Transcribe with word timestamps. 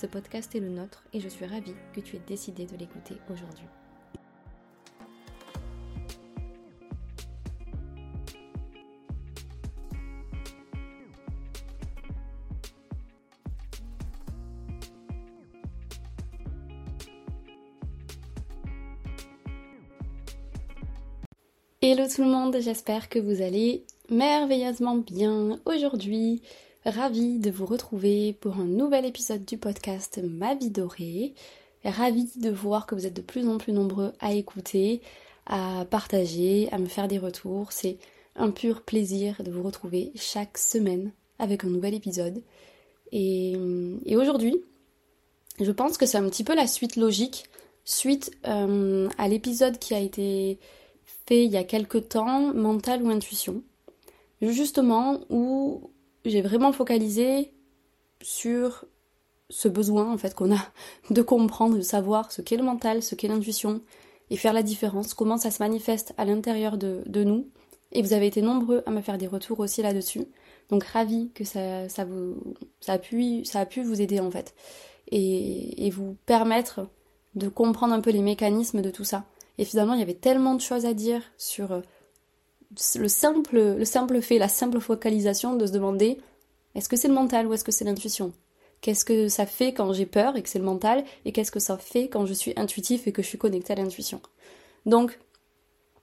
Ce 0.00 0.06
podcast 0.06 0.54
est 0.54 0.60
le 0.60 0.68
nôtre 0.68 1.02
et 1.12 1.18
je 1.18 1.28
suis 1.28 1.44
ravie 1.44 1.74
que 1.92 1.98
tu 1.98 2.14
aies 2.14 2.22
décidé 2.24 2.66
de 2.66 2.76
l'écouter 2.76 3.16
aujourd'hui. 3.32 3.66
Hello 21.82 22.06
tout 22.06 22.22
le 22.22 22.30
monde, 22.30 22.56
j'espère 22.60 23.08
que 23.08 23.18
vous 23.18 23.42
allez 23.42 23.84
merveilleusement 24.10 24.98
bien 24.98 25.58
aujourd'hui. 25.64 26.40
Ravie 26.84 27.38
de 27.38 27.50
vous 27.50 27.66
retrouver 27.66 28.32
pour 28.34 28.56
un 28.56 28.64
nouvel 28.64 29.04
épisode 29.04 29.44
du 29.44 29.58
podcast 29.58 30.20
Ma 30.22 30.54
vie 30.54 30.70
dorée. 30.70 31.34
Ravie 31.84 32.30
de 32.36 32.50
voir 32.50 32.86
que 32.86 32.94
vous 32.94 33.04
êtes 33.04 33.16
de 33.16 33.20
plus 33.20 33.48
en 33.48 33.58
plus 33.58 33.72
nombreux 33.72 34.12
à 34.20 34.32
écouter, 34.32 35.02
à 35.46 35.84
partager, 35.90 36.68
à 36.70 36.78
me 36.78 36.86
faire 36.86 37.08
des 37.08 37.18
retours. 37.18 37.72
C'est 37.72 37.98
un 38.36 38.50
pur 38.52 38.82
plaisir 38.82 39.42
de 39.42 39.50
vous 39.50 39.64
retrouver 39.64 40.12
chaque 40.14 40.56
semaine 40.56 41.12
avec 41.40 41.64
un 41.64 41.68
nouvel 41.68 41.94
épisode. 41.94 42.42
Et, 43.10 43.56
aujourd'hui, 44.16 44.56
je 45.60 45.72
pense 45.72 45.98
que 45.98 46.06
c'est 46.06 46.18
un 46.18 46.28
petit 46.28 46.44
peu 46.44 46.54
la 46.54 46.68
suite 46.68 46.94
logique, 46.94 47.46
suite 47.84 48.30
euh, 48.46 49.08
à 49.18 49.26
l'épisode 49.26 49.78
qui 49.78 49.94
a 49.94 50.00
été 50.00 50.60
fait 51.26 51.44
il 51.44 51.50
y 51.50 51.56
a 51.56 51.64
quelques 51.64 52.10
temps, 52.10 52.54
mental 52.54 53.02
ou 53.02 53.10
intuition. 53.10 53.62
Justement, 54.40 55.20
où 55.28 55.90
j'ai 56.24 56.42
vraiment 56.42 56.72
focalisé 56.72 57.52
sur 58.22 58.84
ce 59.50 59.68
besoin 59.68 60.12
en 60.12 60.18
fait 60.18 60.34
qu'on 60.34 60.54
a 60.54 60.60
de 61.10 61.22
comprendre, 61.22 61.76
de 61.76 61.82
savoir 61.82 62.32
ce 62.32 62.42
qu'est 62.42 62.56
le 62.56 62.64
mental, 62.64 63.02
ce 63.02 63.14
qu'est 63.14 63.28
l'intuition, 63.28 63.80
et 64.30 64.36
faire 64.36 64.52
la 64.52 64.62
différence, 64.62 65.14
comment 65.14 65.38
ça 65.38 65.50
se 65.50 65.62
manifeste 65.62 66.12
à 66.18 66.24
l'intérieur 66.26 66.76
de, 66.76 67.24
nous. 67.24 67.48
Et 67.92 68.02
vous 68.02 68.12
avez 68.12 68.26
été 68.26 68.42
nombreux 68.42 68.82
à 68.84 68.90
me 68.90 69.00
faire 69.00 69.16
des 69.16 69.26
retours 69.26 69.60
aussi 69.60 69.80
là-dessus. 69.80 70.26
Donc 70.68 70.84
ravi 70.84 71.30
que 71.34 71.44
ça, 71.44 71.86
vous, 72.04 72.36
ça, 72.80 72.92
a 72.92 72.98
pu, 72.98 73.46
ça 73.46 73.60
a 73.60 73.66
pu 73.66 73.82
vous 73.82 74.02
aider 74.02 74.20
en 74.20 74.30
fait. 74.30 74.54
Et, 75.10 75.86
et 75.86 75.88
vous 75.88 76.18
permettre 76.26 76.86
de 77.34 77.48
comprendre 77.48 77.94
un 77.94 78.02
peu 78.02 78.10
les 78.10 78.20
mécanismes 78.20 78.82
de 78.82 78.90
tout 78.90 79.04
ça. 79.04 79.24
Et 79.56 79.64
finalement, 79.64 79.94
il 79.94 80.00
y 80.00 80.02
avait 80.02 80.14
tellement 80.14 80.54
de 80.54 80.60
choses 80.60 80.84
à 80.84 80.92
dire 80.92 81.22
sur 81.38 81.72
euh, 81.72 81.80
le 82.96 83.08
simple, 83.08 83.58
le 83.78 83.84
simple 83.84 84.20
fait, 84.20 84.38
la 84.38 84.48
simple 84.48 84.80
focalisation 84.80 85.56
de 85.56 85.66
se 85.66 85.72
demander 85.72 86.18
est-ce 86.74 86.88
que 86.88 86.96
c'est 86.96 87.08
le 87.08 87.14
mental 87.14 87.46
ou 87.46 87.54
est-ce 87.54 87.64
que 87.64 87.72
c'est 87.72 87.84
l'intuition? 87.84 88.32
Qu'est-ce 88.80 89.04
que 89.04 89.28
ça 89.28 89.46
fait 89.46 89.72
quand 89.72 89.92
j'ai 89.92 90.06
peur 90.06 90.36
et 90.36 90.42
que 90.42 90.48
c'est 90.48 90.58
le 90.58 90.64
mental 90.64 91.04
et 91.24 91.32
qu'est-ce 91.32 91.50
que 91.50 91.60
ça 91.60 91.76
fait 91.78 92.08
quand 92.08 92.26
je 92.26 92.34
suis 92.34 92.52
intuitif 92.56 93.06
et 93.06 93.12
que 93.12 93.22
je 93.22 93.26
suis 93.26 93.38
connecté 93.38 93.72
à 93.72 93.76
l'intuition? 93.76 94.20
Donc, 94.86 95.18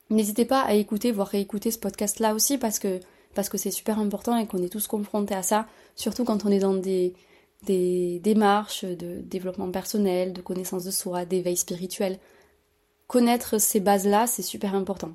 n'hésitez 0.10 0.46
pas 0.46 0.62
à 0.62 0.74
écouter, 0.74 1.12
voire 1.12 1.30
réécouter 1.30 1.72
ce 1.72 1.80
podcast-là 1.80 2.34
aussi 2.34 2.58
parce 2.58 2.80
que 2.80 3.00
c'est 3.56 3.72
super 3.72 4.00
important 4.00 4.38
et 4.38 4.48
qu'on 4.48 4.62
est 4.62 4.70
tous 4.70 4.88
confrontés 4.88 5.36
à 5.36 5.44
ça, 5.44 5.68
surtout 5.96 6.26
quand 6.26 6.46
on 6.46 6.50
est 6.50 6.60
dans 6.60 6.74
des, 6.74 7.14
des 7.64 8.20
démarches 8.20 8.84
de 8.84 9.22
développement 9.22 9.72
personnel, 9.72 10.34
de 10.34 10.42
connaissance 10.42 10.84
de 10.84 10.92
soi, 10.92 11.26
d'éveil 11.26 11.56
spirituel. 11.56 12.20
Connaître 13.08 13.60
ces 13.60 13.80
bases-là, 13.80 14.28
c'est 14.28 14.42
super 14.42 14.76
important. 14.76 15.14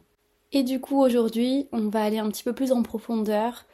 Et 0.52 0.62
du 0.62 0.80
coup, 0.80 1.00
aujourd'hui, 1.00 1.68
on 1.72 1.88
va 1.88 2.02
aller 2.02 2.18
un 2.18 2.28
petit 2.28 2.42
peu 2.42 2.52
plus 2.52 2.72
en 2.72 2.82
profondeur 2.82 3.66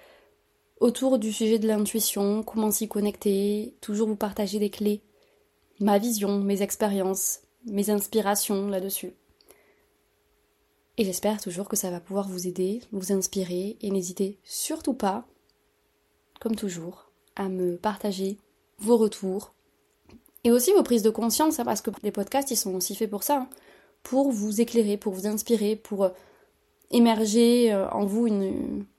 autour 0.79 1.19
du 1.19 1.33
sujet 1.33 1.59
de 1.59 1.67
l'intuition, 1.67 2.43
comment 2.43 2.71
s'y 2.71 2.87
connecter, 2.87 3.75
toujours 3.81 4.09
vous 4.09 4.17
partager 4.17 4.59
des 4.59 4.69
clés, 4.69 5.01
ma 5.81 5.99
vision, 5.99 6.39
mes 6.39 6.61
expériences, 6.61 7.41
mes 7.65 7.89
inspirations 7.89 8.69
là-dessus. 8.69 9.13
Et 10.99 11.05
j'espère 11.05 11.41
toujours 11.41 11.69
que 11.69 11.77
ça 11.77 11.91
va 11.91 12.01
pouvoir 12.01 12.29
vous 12.29 12.47
aider, 12.47 12.83
vous 12.93 13.13
inspirer, 13.13 13.77
et 13.81 13.91
n'hésitez 13.91 14.39
surtout 14.45 14.95
pas, 14.95 15.27
comme 16.41 16.57
toujours, 16.57 17.11
à 17.37 17.49
me 17.49 17.77
partager 17.77 18.37
vos 18.79 18.99
retours, 18.99 19.55
et 20.45 20.53
aussi 20.53 20.73
vos 20.73 20.83
prises 20.83 21.03
de 21.03 21.11
conscience, 21.11 21.59
hein, 21.59 21.65
parce 21.65 21.81
que 21.81 21.91
les 22.03 22.13
podcasts, 22.13 22.51
ils 22.51 22.57
sont 22.57 22.75
aussi 22.75 22.95
faits 22.95 23.11
pour 23.11 23.23
ça, 23.23 23.39
hein, 23.39 23.49
pour 24.03 24.31
vous 24.31 24.61
éclairer, 24.61 24.97
pour 24.99 25.15
vous 25.15 25.27
inspirer, 25.27 25.75
pour 25.75 26.11
émerger 26.91 27.73
euh, 27.73 27.89
en 27.91 28.05
vous 28.05 28.29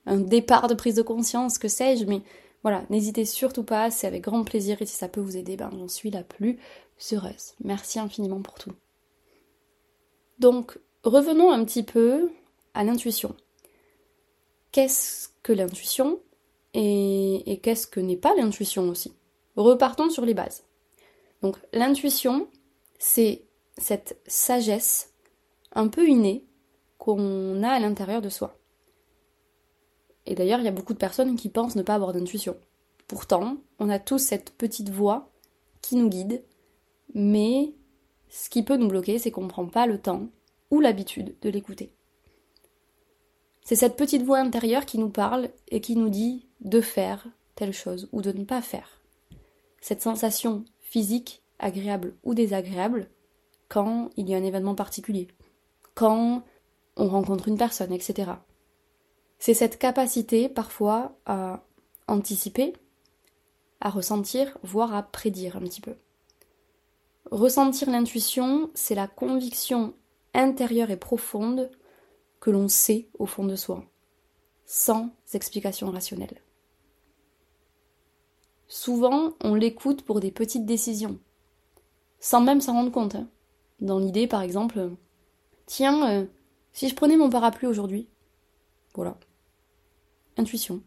un 0.06 0.18
départ 0.18 0.68
de 0.68 0.74
prise 0.74 0.96
de 0.96 1.02
conscience, 1.02 1.58
que 1.58 1.68
sais-je, 1.68 2.06
mais 2.06 2.22
voilà, 2.64 2.84
n'hésitez 2.90 3.26
surtout 3.26 3.64
pas, 3.64 3.92
c'est 3.92 4.08
avec 4.08 4.24
grand 4.24 4.44
plaisir 4.44 4.82
et 4.82 4.86
si 4.86 4.96
ça 4.96 5.08
peut 5.08 5.22
vous 5.22 5.38
aider, 5.38 5.56
ben 5.56 5.70
j'en 5.72 5.88
suis 5.88 6.12
la 6.12 6.24
plus 6.24 6.58
heureuse. 7.12 7.54
Merci 7.64 8.00
infiniment 8.00 8.42
pour 8.42 8.56
tout. 8.56 8.74
Donc, 10.40 10.78
revenons 11.04 11.52
un 11.52 11.64
petit 11.64 11.84
peu 11.84 12.30
à 12.74 12.84
l'intuition. 12.84 13.36
Qu'est-ce 14.72 15.30
que 15.44 15.54
l'intuition 15.54 16.20
et, 16.74 17.52
et 17.52 17.60
qu'est-ce 17.60 17.88
que 17.88 18.00
n'est 18.00 18.18
pas 18.18 18.36
l'intuition 18.36 18.90
aussi? 18.90 19.14
Repartons 19.56 20.10
sur 20.10 20.26
les 20.26 20.34
bases. 20.34 20.64
Donc, 21.42 21.58
l'intuition, 21.74 22.48
c'est 23.00 23.44
cette 23.78 24.20
sagesse 24.28 25.14
un 25.74 25.88
peu 25.88 26.08
innée 26.08 26.46
qu'on 27.08 27.64
a 27.64 27.70
à 27.70 27.80
l'intérieur 27.80 28.22
de 28.22 28.28
soi. 28.28 28.60
Et 30.26 30.36
d'ailleurs, 30.36 30.60
il 30.60 30.66
y 30.66 30.68
a 30.68 30.74
beaucoup 30.74 30.92
de 30.94 30.98
personnes 30.98 31.38
qui 31.38 31.48
pensent 31.48 31.78
ne 31.78 31.82
pas 31.82 31.96
avoir 31.96 32.12
d'intuition. 32.12 32.58
Pourtant, 33.08 33.56
on 33.80 33.88
a 33.88 33.98
tous 33.98 34.18
cette 34.18 34.52
petite 34.52 34.90
voix 34.90 35.32
qui 35.82 35.96
nous 35.96 36.10
guide, 36.10 36.44
mais 37.14 37.74
ce 38.28 38.50
qui 38.50 38.62
peut 38.62 38.76
nous 38.76 38.90
bloquer, 38.90 39.20
c'est 39.20 39.32
qu'on 39.32 39.46
ne 39.46 39.50
prend 39.50 39.68
pas 39.68 39.88
le 39.88 40.02
temps 40.02 40.28
ou 40.70 40.82
l'habitude 40.82 41.38
de 41.42 41.50
l'écouter. 41.50 41.94
C'est 43.64 43.78
cette 43.78 43.96
petite 43.96 44.24
voix 44.24 44.40
intérieure 44.40 44.86
qui 44.86 44.98
nous 44.98 45.10
parle 45.10 45.50
et 45.70 45.80
qui 45.80 45.96
nous 45.96 46.10
dit 46.10 46.46
de 46.60 46.82
faire 46.82 47.26
telle 47.56 47.74
chose 47.74 48.10
ou 48.12 48.22
de 48.22 48.34
ne 48.34 48.44
pas 48.44 48.62
faire. 48.62 49.00
Cette 49.80 50.02
sensation 50.02 50.66
physique, 50.82 51.42
agréable 51.58 52.16
ou 52.26 52.34
désagréable, 52.34 53.10
quand 53.70 54.10
il 54.18 54.28
y 54.28 54.36
a 54.36 54.38
un 54.38 54.44
événement 54.44 54.76
particulier, 54.76 55.30
quand 55.94 56.44
on 56.98 57.08
rencontre 57.08 57.48
une 57.48 57.58
personne, 57.58 57.94
etc. 57.94 58.32
C'est 59.40 59.54
cette 59.54 59.80
capacité 59.80 60.50
parfois 60.50 61.16
à 61.26 61.64
anticiper, 62.08 62.74
à 63.80 63.90
ressentir, 63.90 64.58
voire 64.64 64.96
à 64.96 65.04
prédire 65.04 65.58
un 65.58 65.62
petit 65.62 65.82
peu. 65.82 65.96
Ressentir 67.32 67.90
l'intuition, 67.90 68.72
c'est 68.74 68.96
la 68.96 69.08
conviction 69.08 69.94
intérieure 70.34 70.92
et 70.92 70.98
profonde 70.98 71.70
que 72.40 72.52
l'on 72.52 72.68
sait 72.68 73.10
au 73.20 73.26
fond 73.26 73.46
de 73.46 73.56
soi, 73.56 73.84
sans 74.66 75.10
explication 75.34 75.92
rationnelle. 75.92 76.42
Souvent, 78.68 79.34
on 79.44 79.56
l'écoute 79.56 80.04
pour 80.04 80.20
des 80.20 80.32
petites 80.32 80.66
décisions, 80.66 81.20
sans 82.20 82.42
même 82.42 82.62
s'en 82.62 82.74
rendre 82.74 82.92
compte. 82.92 83.16
Hein. 83.16 83.28
Dans 83.80 84.00
l'idée, 84.00 84.28
par 84.28 84.42
exemple, 84.42 84.92
tiens, 85.66 86.10
euh, 86.10 86.26
si 86.78 86.88
je 86.88 86.94
prenais 86.94 87.18
mon 87.18 87.32
parapluie 87.32 87.66
aujourd'hui, 87.66 88.08
voilà. 88.94 89.18
Intuition. 90.38 90.84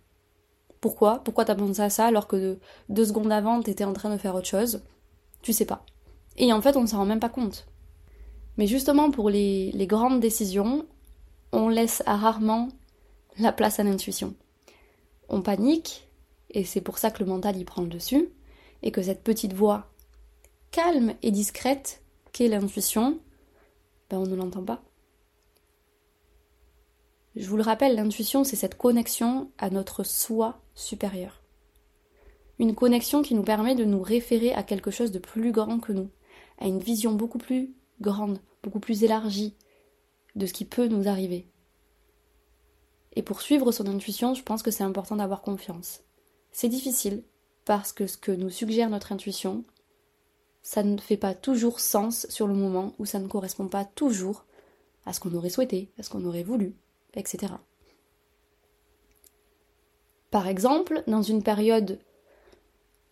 Pourquoi? 0.81 1.19
Pourquoi 1.25 1.44
t'as 1.44 1.56
pensé 1.56 1.81
à 1.81 1.90
ça 1.90 2.06
alors 2.06 2.28
que 2.28 2.60
deux 2.88 3.06
secondes 3.06 3.32
avant 3.32 3.60
t'étais 3.60 3.82
en 3.82 3.92
train 3.92 4.14
de 4.14 4.16
faire 4.16 4.37
autre 4.37 4.46
chose? 4.46 4.84
Tu 5.42 5.52
sais 5.52 5.64
pas. 5.64 5.84
Et 6.37 6.52
en 6.52 6.62
fait, 6.62 6.76
on 6.76 6.82
ne 6.82 6.87
s'en 6.87 6.98
rend 6.98 7.06
même 7.06 7.19
pas 7.19 7.28
compte. 7.28 7.66
Mais 8.56 8.69
justement, 8.69 9.10
pour 9.10 9.31
les, 9.31 9.72
grandes 9.88 10.20
décisions, 10.20 10.87
on 11.50 11.69
laisse 11.69 12.04
rarement 12.06 12.69
la 13.40 13.50
place 13.50 13.81
à 13.81 13.82
l'intuition. 13.82 14.37
On 15.28 15.42
panique, 15.42 16.06
et 16.50 16.62
c'est 16.62 16.82
pour 16.82 16.98
ça 16.98 17.10
que 17.10 17.25
le 17.25 17.28
mental 17.28 17.56
y 17.56 17.64
prend 17.64 17.82
le 17.82 17.88
dessus, 17.88 18.28
et 18.84 18.92
que 18.92 19.02
cette 19.02 19.25
petite 19.25 19.54
voix 19.54 19.90
calme 20.70 21.14
et 21.22 21.32
discrète 21.32 22.00
qu'est 22.31 22.46
l'intuition, 22.46 23.19
ben 24.08 24.19
on 24.19 24.26
ne 24.26 24.37
l'entend 24.37 24.62
pas. 24.62 24.84
Je 27.37 27.47
vous 27.47 27.56
le 27.56 27.62
rappelle, 27.62 27.94
l'intuition, 27.94 28.43
c'est 28.43 28.56
cette 28.56 28.77
connexion 28.77 29.50
à 29.59 29.71
notre 29.71 30.03
soi 30.03 30.61
supérieur. 30.75 31.43
Une 32.59 32.75
connexion 32.75 33.23
qui 33.23 33.35
nous 33.35 33.44
permet 33.44 33.77
de 33.77 33.85
nous 33.85 34.03
référer 34.03 34.53
à 34.53 34.65
quelque 34.65 34.91
chose 34.91 35.12
de 35.12 35.21
plus 35.21 35.53
grand 35.53 35.79
que 35.79 35.93
nous, 35.93 36.11
à 36.59 36.67
une 36.67 36.81
vision 36.81 37.12
beaucoup 37.12 37.38
plus 37.38 37.73
grande, 38.00 38.41
beaucoup 38.62 38.81
plus 38.81 39.05
élargie 39.05 39.55
de 40.35 40.44
ce 40.44 40.53
qui 40.53 40.65
peut 40.65 40.88
nous 40.88 41.09
arriver. 41.09 41.47
Et 43.15 43.23
pour 43.23 43.43
suivre 43.43 43.71
son 43.71 43.87
intuition, 43.87 44.35
je 44.35 44.43
pense 44.43 44.62
que 44.62 44.71
c'est 44.71 44.85
important 44.85 45.17
d'avoir 45.17 45.43
confiance. 45.43 46.00
C'est 46.50 46.69
difficile, 46.69 47.23
parce 47.65 47.93
que 47.93 48.06
ce 48.06 48.17
que 48.17 48.33
nous 48.33 48.50
suggère 48.50 48.91
notre 48.91 49.12
intuition, 49.12 49.65
ça 50.62 50.83
ne 50.83 50.99
fait 50.99 51.17
pas 51.17 51.35
toujours 51.35 51.79
sens 51.79 52.26
sur 52.29 52.49
le 52.49 52.55
moment, 52.55 52.93
ou 52.99 53.06
ça 53.06 53.21
ne 53.21 53.29
correspond 53.29 53.69
pas 53.69 53.85
toujours 53.85 54.44
à 55.06 55.12
ce 55.12 55.21
qu'on 55.21 55.35
aurait 55.35 55.49
souhaité, 55.49 55.93
à 55.99 56.03
ce 56.03 56.11
qu'on 56.11 56.25
aurait 56.25 56.43
voulu, 56.43 56.75
etc. 57.15 57.55
Par 60.31 60.47
exemple, 60.47 61.03
dans 61.07 61.23
une 61.23 61.43
période 61.43 61.99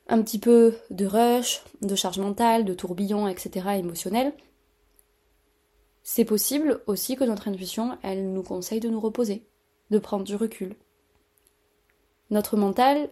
un 0.08 0.22
petit 0.22 0.38
peu 0.38 0.74
de 0.90 1.06
rush, 1.06 1.62
de 1.82 1.94
charge 1.94 2.18
mentale, 2.18 2.64
de 2.64 2.74
tourbillon, 2.74 3.28
etc., 3.28 3.68
émotionnel, 3.76 4.32
c'est 6.02 6.24
possible 6.24 6.80
aussi 6.86 7.16
que 7.16 7.24
notre 7.24 7.48
intuition, 7.48 7.98
elle 8.02 8.32
nous 8.32 8.42
conseille 8.42 8.80
de 8.80 8.88
nous 8.88 9.00
reposer, 9.00 9.46
de 9.90 9.98
prendre 9.98 10.24
du 10.24 10.36
recul. 10.36 10.74
Notre 12.30 12.56
mental, 12.56 13.10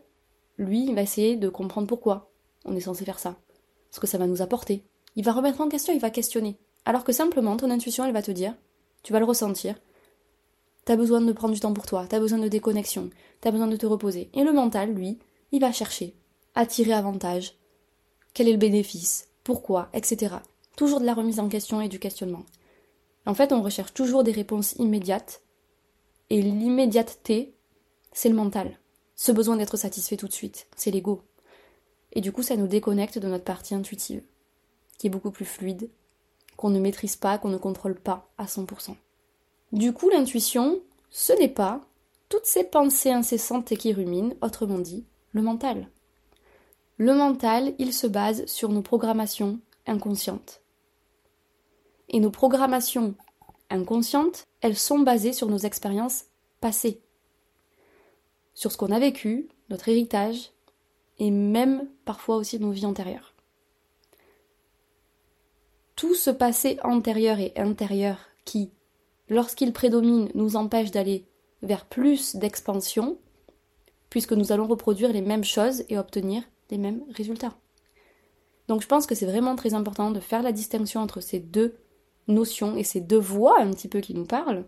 lui, 0.57 0.93
va 0.95 1.03
essayer 1.03 1.37
de 1.37 1.49
comprendre 1.49 1.87
pourquoi 1.87 2.31
on 2.65 2.75
est 2.75 2.81
censé 2.81 3.05
faire 3.05 3.19
ça, 3.19 3.37
ce 3.91 4.01
que 4.01 4.07
ça 4.07 4.19
va 4.19 4.27
nous 4.27 4.41
apporter. 4.41 4.83
Il 5.15 5.25
va 5.25 5.33
remettre 5.33 5.61
en 5.61 5.69
question, 5.69 5.93
il 5.93 6.01
va 6.01 6.11
questionner. 6.11 6.59
Alors 6.85 7.05
que 7.05 7.13
simplement, 7.13 7.57
ton 7.57 7.71
intuition, 7.71 8.05
elle 8.05 8.13
va 8.13 8.23
te 8.23 8.31
dire, 8.31 8.55
tu 9.03 9.13
vas 9.13 9.19
le 9.19 9.25
ressentir, 9.27 9.75
t'as 10.87 10.97
besoin 10.97 11.21
de 11.21 11.33
prendre 11.33 11.53
du 11.53 11.61
temps 11.61 11.75
pour 11.75 11.85
toi, 11.85 12.07
t'as 12.09 12.19
besoin 12.19 12.39
de 12.39 12.49
déconnexion, 12.49 13.11
t'as 13.43 13.51
besoin 13.51 13.67
de 13.67 13.77
te 13.77 13.85
reposer. 13.85 14.31
Et 14.33 14.43
le 14.43 14.55
mental, 14.55 14.95
lui, 14.95 15.19
il 15.53 15.61
va 15.61 15.73
chercher 15.73 16.15
à 16.55 16.65
tirer 16.65 16.95
avantage, 16.95 17.53
quel 18.33 18.49
est 18.49 18.53
le 18.53 18.59
bénéfice, 18.59 19.29
pourquoi, 19.45 19.91
etc. 19.93 20.37
Toujours 20.75 21.01
de 21.01 21.05
la 21.05 21.13
remise 21.13 21.41
en 21.41 21.51
question 21.51 21.83
et 21.83 21.89
du 21.89 21.99
questionnement. 21.99 22.47
En 23.27 23.35
fait, 23.35 23.53
on 23.53 23.61
recherche 23.61 23.93
toujours 23.93 24.25
des 24.25 24.33
réponses 24.33 24.73
immédiates, 24.79 25.43
et 26.31 26.41
l'immédiateté, 26.41 27.55
c'est 28.13 28.31
le 28.31 28.35
mental 28.35 28.79
ce 29.17 29.33
besoin 29.33 29.57
d'être 29.57 29.79
satisfait 29.79 30.19
tout 30.19 30.29
de 30.29 30.33
suite, 30.33 30.69
c'est 30.77 30.91
l'ego. 30.91 31.23
Et 32.13 32.21
du 32.21 32.33
coup, 32.33 32.43
ça 32.43 32.57
nous 32.57 32.67
déconnecte 32.67 33.19
de 33.19 33.29
notre 33.29 33.45
partie 33.45 33.75
intuitive, 33.75 34.23
qui 34.99 35.07
est 35.07 35.11
beaucoup 35.11 35.31
plus 35.31 35.47
fluide, 35.47 35.91
qu'on 36.57 36.71
ne 36.71 36.79
maîtrise 36.79 37.17
pas, 37.17 37.39
qu'on 37.39 37.49
ne 37.49 37.57
contrôle 37.57 37.99
pas 37.99 38.31
à 38.39 38.45
100%. 38.45 38.95
Du 39.73 39.93
coup, 39.93 40.09
l'intuition, 40.09 40.81
ce 41.11 41.33
n'est 41.35 41.49
pas 41.49 41.81
toutes 42.29 42.47
ces 42.47 42.65
pensées 42.65 43.11
incessantes 43.11 43.73
et 43.73 43.77
qui 43.77 43.93
ruminent, 43.93 44.35
autrement 44.41 44.79
dit, 44.79 45.05
le 45.33 45.43
mental. 45.43 45.89
Le 46.99 47.15
mental, 47.15 47.75
il 47.79 47.93
se 47.93 48.07
base 48.07 48.47
sur 48.47 48.71
nos 48.71 48.83
programmations 48.83 49.61
inconscientes. 49.87 50.63
Et 52.09 52.21
nos 52.21 52.31
programmations 52.31 53.15
inconscientes, 53.71 54.45
elles 54.61 54.77
sont 54.77 55.01
basées 55.01 55.33
sur 55.33 55.49
nos 55.49 55.59
expériences 55.59 56.25
passées 56.61 57.01
sur 58.57 58.73
ce 58.73 58.79
qu'on 58.79 58.91
a 58.91 58.99
vécu, 58.99 59.49
notre 59.69 59.89
héritage, 59.89 60.51
et 61.19 61.31
même 61.31 61.87
parfois 62.05 62.37
aussi 62.37 62.59
nos 62.59 62.73
vies 62.73 62.87
antérieures. 62.87 63.35
Tout 65.95 66.15
ce 66.15 66.31
passé 66.31 66.79
antérieur 66.83 67.39
et 67.39 67.53
intérieur 67.57 68.19
qui, 68.45 68.71
lorsqu'il 69.29 69.73
prédomine, 69.73 70.31
nous 70.35 70.57
empêche 70.57 70.91
d'aller 70.91 71.27
vers 71.63 71.87
plus 71.87 72.37
d'expansion, 72.37 73.19
puisque 74.11 74.33
nous 74.33 74.53
allons 74.53 74.67
reproduire 74.67 75.13
les 75.13 75.23
mêmes 75.23 75.45
choses 75.45 75.85
et 75.89 75.99
obtenir 75.99 76.43
les 76.71 76.79
mêmes 76.79 77.03
résultats. 77.15 77.57
Donc 78.69 78.83
je 78.83 78.87
pense 78.87 79.07
que 79.07 79.15
c'est 79.15 79.27
vraiment 79.27 79.57
très 79.57 79.75
important 79.75 80.11
de 80.11 80.21
faire 80.21 80.43
la 80.43 80.53
distinction 80.53 81.01
entre 81.01 81.21
ces 81.21 81.39
deux 81.39 81.77
notions 82.29 82.77
et 82.77 82.83
ces 82.83 83.01
deux 83.01 83.19
voix 83.19 83.61
un 83.61 83.71
petit 83.71 83.89
peu 83.89 84.01
qui 84.01 84.15
nous 84.15 84.25
parlent, 84.25 84.65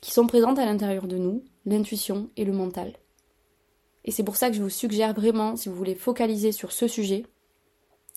qui 0.00 0.12
sont 0.12 0.26
présentes 0.26 0.58
à 0.58 0.66
l'intérieur 0.66 1.06
de 1.06 1.16
nous, 1.16 1.44
l'intuition 1.64 2.30
et 2.36 2.44
le 2.44 2.52
mental. 2.52 2.92
Et 4.04 4.10
c'est 4.10 4.24
pour 4.24 4.36
ça 4.36 4.50
que 4.50 4.56
je 4.56 4.62
vous 4.62 4.68
suggère 4.68 5.14
vraiment, 5.14 5.56
si 5.56 5.68
vous 5.68 5.74
voulez 5.74 5.94
focaliser 5.94 6.52
sur 6.52 6.72
ce 6.72 6.88
sujet, 6.88 7.24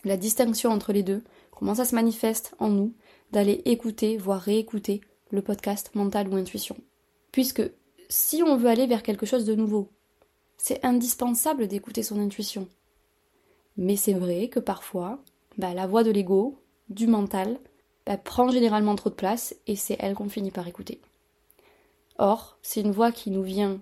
la 0.04 0.18
distinction 0.18 0.72
entre 0.72 0.92
les 0.94 1.04
deux, 1.04 1.24
comment 1.52 1.76
ça 1.76 1.86
se 1.86 1.96
manifeste 1.96 2.56
en 2.60 2.70
nous, 2.70 2.94
d'aller 3.32 3.62
écouter, 3.66 4.18
voire 4.18 4.42
réécouter 4.42 5.02
le 5.36 5.42
podcast 5.42 5.94
mental 5.94 6.28
ou 6.30 6.36
intuition. 6.36 6.76
Puisque 7.32 7.64
si 8.10 8.42
on 8.44 8.58
veut 8.58 8.70
aller 8.70 8.88
vers 8.88 9.04
quelque 9.04 9.26
chose 9.26 9.46
de 9.46 9.56
nouveau, 9.56 9.92
c'est 10.58 10.84
indispensable 10.86 11.68
d'écouter 11.68 12.02
son 12.02 12.20
intuition. 12.20 12.68
Mais 13.78 13.98
c'est 13.98 14.14
vrai 14.14 14.48
que 14.48 14.60
parfois, 14.60 15.20
bah, 15.58 15.74
la 15.74 15.88
voix 15.88 16.04
de 16.04 16.12
l'ego, 16.12 16.62
du 16.90 17.08
mental, 17.08 17.60
bah, 18.06 18.18
prend 18.18 18.50
généralement 18.50 18.96
trop 18.96 19.10
de 19.10 19.16
place 19.16 19.56
et 19.68 19.76
c'est 19.76 19.98
elle 20.00 20.16
qu'on 20.16 20.30
finit 20.30 20.52
par 20.52 20.68
écouter. 20.68 21.02
Or, 22.18 22.58
c'est 22.62 22.82
une 22.82 22.92
voix 22.92 23.12
qui 23.12 23.32
nous 23.32 23.44
vient 23.44 23.82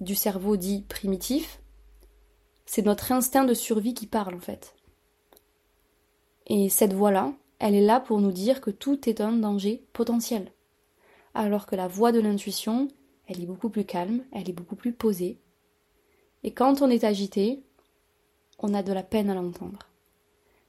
du 0.00 0.14
cerveau 0.14 0.56
dit 0.56 0.82
primitif. 0.88 1.60
C'est 2.64 2.86
notre 2.86 3.12
instinct 3.12 3.44
de 3.44 3.54
survie 3.54 3.94
qui 3.94 4.06
parle 4.06 4.34
en 4.34 4.40
fait. 4.40 4.74
Et 6.46 6.68
cette 6.68 6.92
voix-là, 6.92 7.32
elle 7.58 7.74
est 7.74 7.84
là 7.84 8.00
pour 8.00 8.20
nous 8.20 8.32
dire 8.32 8.60
que 8.60 8.70
tout 8.70 9.08
est 9.08 9.20
un 9.20 9.32
danger 9.32 9.84
potentiel. 9.92 10.52
Alors 11.34 11.66
que 11.66 11.76
la 11.76 11.88
voix 11.88 12.12
de 12.12 12.20
l'intuition, 12.20 12.88
elle 13.26 13.40
est 13.40 13.46
beaucoup 13.46 13.68
plus 13.68 13.84
calme, 13.84 14.24
elle 14.32 14.48
est 14.48 14.54
beaucoup 14.54 14.76
plus 14.76 14.92
posée. 14.92 15.38
Et 16.42 16.52
quand 16.52 16.82
on 16.82 16.90
est 16.90 17.04
agité, 17.04 17.62
on 18.58 18.74
a 18.74 18.82
de 18.82 18.92
la 18.92 19.02
peine 19.02 19.30
à 19.30 19.34
l'entendre. 19.34 19.80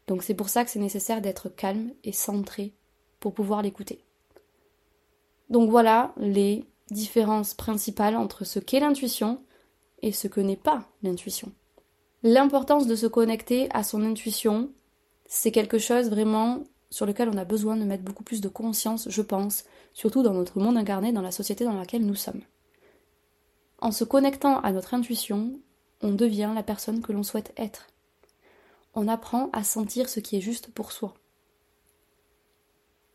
Donc 0.08 0.24
c'est 0.24 0.36
pour 0.36 0.50
ça 0.50 0.63
que 0.63 0.69
c'est 0.69 0.80
nécessaire 0.80 1.22
d'être 1.22 1.50
calme 1.50 1.92
et 2.04 2.12
centré 2.12 2.74
pour 3.19 3.34
pouvoir 3.34 3.62
l'écouter. 3.62 4.04
Donc 5.50 5.69
voilà 5.69 6.13
les 6.18 6.66
différences 6.90 7.54
principales 7.54 8.16
entre 8.16 8.44
ce 8.46 8.60
qu'est 8.60 8.80
l'intuition 8.80 9.42
et 10.02 10.12
ce 10.12 10.28
que 10.28 10.42
n'est 10.42 10.58
pas 10.58 10.88
l'intuition. 11.04 11.52
L'importance 12.24 12.88
de 12.88 12.96
se 12.96 13.08
connecter 13.08 13.68
à 13.72 13.84
son 13.84 14.04
intuition, 14.04 14.72
c'est 15.25 15.52
quelque 15.52 15.80
chose 15.80 16.10
vraiment 16.10 16.63
sur 16.91 17.07
lequel 17.07 17.29
on 17.29 17.38
a 17.38 17.45
besoin 17.45 17.75
de 17.75 17.83
mettre 17.83 18.03
beaucoup 18.03 18.23
plus 18.23 18.41
de 18.41 18.49
conscience, 18.49 19.09
je 19.09 19.21
pense, 19.23 19.63
surtout 19.93 20.21
dans 20.21 20.33
notre 20.33 20.59
monde 20.59 20.77
incarné, 20.77 21.11
dans 21.11 21.21
la 21.21 21.31
société 21.31 21.63
dans 21.63 21.73
laquelle 21.73 22.05
nous 22.05 22.15
sommes. 22.15 22.41
En 23.79 23.91
se 23.91 24.03
connectant 24.03 24.60
à 24.60 24.71
notre 24.71 24.93
intuition, 24.93 25.60
on 26.01 26.12
devient 26.12 26.51
la 26.53 26.63
personne 26.63 27.01
que 27.01 27.12
l'on 27.12 27.24
souhaite 27.24 27.53
être. 27.57 27.88
On 28.93 29.07
apprend 29.07 29.50
à 29.53 29.63
sentir 29.63 30.10
ce 30.10 30.19
qui 30.19 30.38
est 30.38 30.41
juste 30.41 30.71
pour 30.71 30.91
soi. 30.91 31.15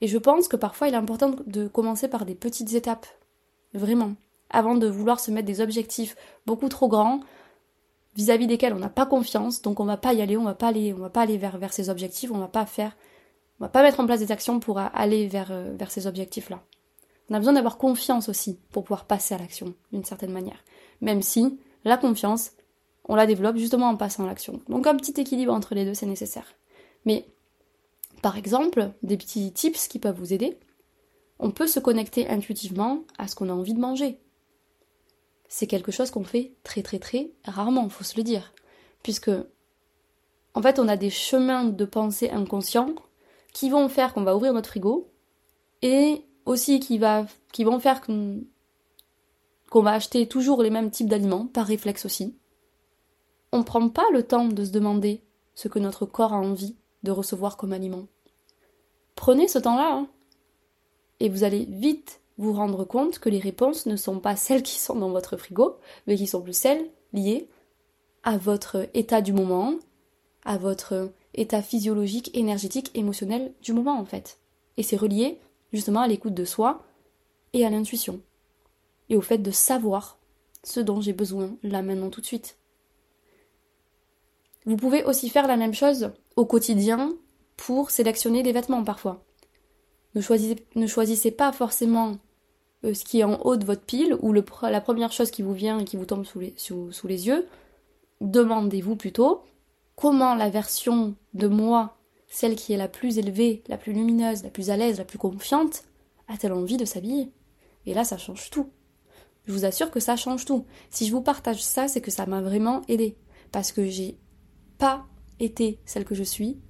Et 0.00 0.08
je 0.08 0.18
pense 0.18 0.48
que 0.48 0.56
parfois 0.56 0.88
il 0.88 0.94
est 0.94 0.98
important 0.98 1.34
de 1.46 1.68
commencer 1.68 2.08
par 2.08 2.24
des 2.24 2.34
petites 2.34 2.74
étapes. 2.74 3.06
Vraiment. 3.74 4.14
Avant 4.50 4.74
de 4.74 4.86
vouloir 4.86 5.20
se 5.20 5.30
mettre 5.30 5.46
des 5.46 5.60
objectifs 5.60 6.16
beaucoup 6.46 6.68
trop 6.68 6.88
grands 6.88 7.20
vis-à-vis 8.14 8.46
desquels 8.46 8.72
on 8.72 8.78
n'a 8.78 8.88
pas 8.88 9.06
confiance, 9.06 9.60
donc 9.60 9.80
on 9.80 9.84
va 9.84 9.98
pas 9.98 10.14
y 10.14 10.22
aller, 10.22 10.36
on 10.36 10.44
va 10.44 10.54
pas 10.54 10.68
aller, 10.68 10.94
on 10.94 10.98
va 10.98 11.10
pas 11.10 11.22
aller 11.22 11.36
vers, 11.36 11.72
ces 11.72 11.90
objectifs, 11.90 12.30
on 12.30 12.38
va 12.38 12.48
pas 12.48 12.64
faire, 12.64 12.96
on 13.58 13.64
va 13.64 13.68
pas 13.68 13.82
mettre 13.82 14.00
en 14.00 14.06
place 14.06 14.20
des 14.20 14.32
actions 14.32 14.60
pour 14.60 14.78
aller 14.78 15.28
vers, 15.28 15.50
euh, 15.50 15.74
vers 15.76 15.90
ces 15.90 16.06
objectifs-là. 16.06 16.62
On 17.30 17.34
a 17.34 17.38
besoin 17.38 17.54
d'avoir 17.54 17.78
confiance 17.78 18.28
aussi 18.28 18.58
pour 18.70 18.84
pouvoir 18.84 19.06
passer 19.06 19.34
à 19.34 19.38
l'action 19.38 19.74
d'une 19.92 20.04
certaine 20.04 20.32
manière. 20.32 20.62
Même 21.00 21.22
si 21.22 21.58
la 21.84 21.96
confiance, 21.96 22.52
on 23.04 23.16
la 23.16 23.26
développe 23.26 23.56
justement 23.56 23.88
en 23.88 23.96
passant 23.96 24.24
à 24.24 24.26
l'action. 24.26 24.60
Donc 24.68 24.86
un 24.86 24.96
petit 24.96 25.20
équilibre 25.20 25.52
entre 25.52 25.74
les 25.74 25.84
deux, 25.84 25.94
c'est 25.94 26.06
nécessaire. 26.06 26.54
Mais 27.04 27.26
par 28.22 28.36
exemple, 28.36 28.90
des 29.02 29.16
petits 29.16 29.52
tips 29.52 29.88
qui 29.88 29.98
peuvent 29.98 30.18
vous 30.18 30.32
aider. 30.32 30.58
On 31.38 31.50
peut 31.50 31.66
se 31.66 31.80
connecter 31.80 32.28
intuitivement 32.28 33.04
à 33.18 33.28
ce 33.28 33.34
qu'on 33.34 33.50
a 33.50 33.52
envie 33.52 33.74
de 33.74 33.80
manger. 33.80 34.18
C'est 35.48 35.66
quelque 35.66 35.92
chose 35.92 36.10
qu'on 36.10 36.24
fait 36.24 36.54
très 36.64 36.82
très 36.82 36.98
très 36.98 37.30
rarement, 37.44 37.88
faut 37.88 38.04
se 38.04 38.16
le 38.16 38.22
dire. 38.22 38.52
Puisque, 39.02 39.30
en 40.54 40.62
fait, 40.62 40.78
on 40.78 40.88
a 40.88 40.96
des 40.96 41.10
chemins 41.10 41.64
de 41.64 41.84
pensée 41.84 42.30
inconscients 42.30 42.94
qui 43.56 43.70
vont 43.70 43.88
faire 43.88 44.12
qu'on 44.12 44.22
va 44.22 44.36
ouvrir 44.36 44.52
notre 44.52 44.68
frigo 44.68 45.10
et 45.80 46.26
aussi 46.44 46.78
qui, 46.78 46.98
va, 46.98 47.24
qui 47.52 47.64
vont 47.64 47.80
faire 47.80 48.02
qu'on 48.02 48.44
va 49.72 49.92
acheter 49.92 50.28
toujours 50.28 50.62
les 50.62 50.68
mêmes 50.68 50.90
types 50.90 51.08
d'aliments, 51.08 51.46
par 51.46 51.64
réflexe 51.66 52.04
aussi. 52.04 52.36
On 53.52 53.60
ne 53.60 53.62
prend 53.62 53.88
pas 53.88 54.04
le 54.12 54.24
temps 54.24 54.44
de 54.46 54.62
se 54.62 54.72
demander 54.72 55.22
ce 55.54 55.68
que 55.68 55.78
notre 55.78 56.04
corps 56.04 56.34
a 56.34 56.38
envie 56.38 56.76
de 57.02 57.10
recevoir 57.10 57.56
comme 57.56 57.72
aliment. 57.72 58.08
Prenez 59.14 59.48
ce 59.48 59.58
temps-là, 59.58 59.90
hein. 59.90 60.08
et 61.20 61.30
vous 61.30 61.42
allez 61.42 61.64
vite 61.64 62.20
vous 62.36 62.52
rendre 62.52 62.84
compte 62.84 63.18
que 63.18 63.30
les 63.30 63.40
réponses 63.40 63.86
ne 63.86 63.96
sont 63.96 64.20
pas 64.20 64.36
celles 64.36 64.62
qui 64.62 64.78
sont 64.78 64.96
dans 64.96 65.08
votre 65.08 65.38
frigo, 65.38 65.78
mais 66.06 66.16
qui 66.16 66.26
sont 66.26 66.42
plus 66.42 66.56
celles 66.56 66.90
liées 67.14 67.48
à 68.22 68.36
votre 68.36 68.86
état 68.92 69.22
du 69.22 69.32
moment, 69.32 69.76
à 70.44 70.58
votre 70.58 71.10
état 71.36 71.62
physiologique, 71.62 72.30
énergétique, 72.36 72.90
émotionnel 72.94 73.52
du 73.62 73.72
moment 73.72 73.98
en 73.98 74.04
fait. 74.04 74.38
Et 74.76 74.82
c'est 74.82 74.96
relié 74.96 75.38
justement 75.72 76.00
à 76.00 76.08
l'écoute 76.08 76.34
de 76.34 76.44
soi 76.44 76.84
et 77.52 77.64
à 77.64 77.70
l'intuition. 77.70 78.20
Et 79.08 79.16
au 79.16 79.20
fait 79.20 79.38
de 79.38 79.50
savoir 79.50 80.18
ce 80.64 80.80
dont 80.80 81.00
j'ai 81.00 81.12
besoin 81.12 81.56
là 81.62 81.82
maintenant 81.82 82.10
tout 82.10 82.20
de 82.20 82.26
suite. 82.26 82.58
Vous 84.64 84.76
pouvez 84.76 85.04
aussi 85.04 85.28
faire 85.30 85.46
la 85.46 85.56
même 85.56 85.74
chose 85.74 86.10
au 86.34 86.44
quotidien 86.44 87.14
pour 87.56 87.90
sélectionner 87.90 88.42
des 88.42 88.52
vêtements 88.52 88.82
parfois. 88.82 89.24
Ne 90.14 90.86
choisissez, 90.86 91.30
pas 91.30 91.52
forcément 91.52 92.16
euh, 92.84 92.94
ce 92.94 93.04
qui 93.04 93.20
est 93.20 93.24
en 93.24 93.40
haut 93.42 93.56
de 93.56 93.64
votre 93.64 93.82
pile 93.82 94.16
ou 94.20 94.32
la 94.32 94.80
première 94.80 95.12
chose 95.12 95.30
qui 95.30 95.42
vous 95.42 95.52
vient 95.52 95.78
et 95.78 95.84
qui 95.84 95.96
vous 95.96 96.06
tombe 96.06 96.24
les, 96.36 96.54
sous 96.56 96.90
les 97.04 97.26
yeux. 97.26 97.46
Demandez-vous 98.20 98.96
plutôt 98.96 99.42
comment 99.96 100.34
la 100.34 100.50
version 100.50 101.16
de 101.34 101.48
moi, 101.48 101.98
celle 102.28 102.54
qui 102.54 102.72
est 102.72 102.76
la 102.76 102.88
plus 102.88 103.18
élevée, 103.18 103.64
la 103.66 103.78
plus 103.78 103.92
lumineuse, 103.92 104.42
la 104.44 104.50
plus 104.50 104.70
à 104.70 104.76
l'aise, 104.76 104.98
la 104.98 105.04
plus 105.04 105.18
confiante, 105.18 105.82
a-t-elle 106.28 106.52
envie 106.52 106.76
de 106.76 106.84
s'habiller? 106.84 107.32
Et 107.86 107.94
là, 107.94 108.04
ça 108.04 108.18
change 108.18 108.50
tout. 108.50 108.70
Je 109.46 109.52
vous 109.52 109.64
assure 109.64 109.90
que 109.90 110.00
ça 110.00 110.16
change 110.16 110.44
tout. 110.44 110.66
Si 110.90 111.06
je 111.06 111.12
vous 111.12 111.22
partage 111.22 111.62
ça, 111.62 111.88
c'est 111.88 112.00
que 112.00 112.10
ça 112.10 112.26
m'a 112.26 112.42
vraiment 112.42 112.82
aidé. 112.88 113.16
Parce 113.52 113.72
que 113.72 113.86
j'ai 113.86 114.18
pas 114.78 115.06
été 115.38 115.80
celle 115.84 116.04
que 116.04 116.14
je 116.14 116.24
suis, 116.24 116.60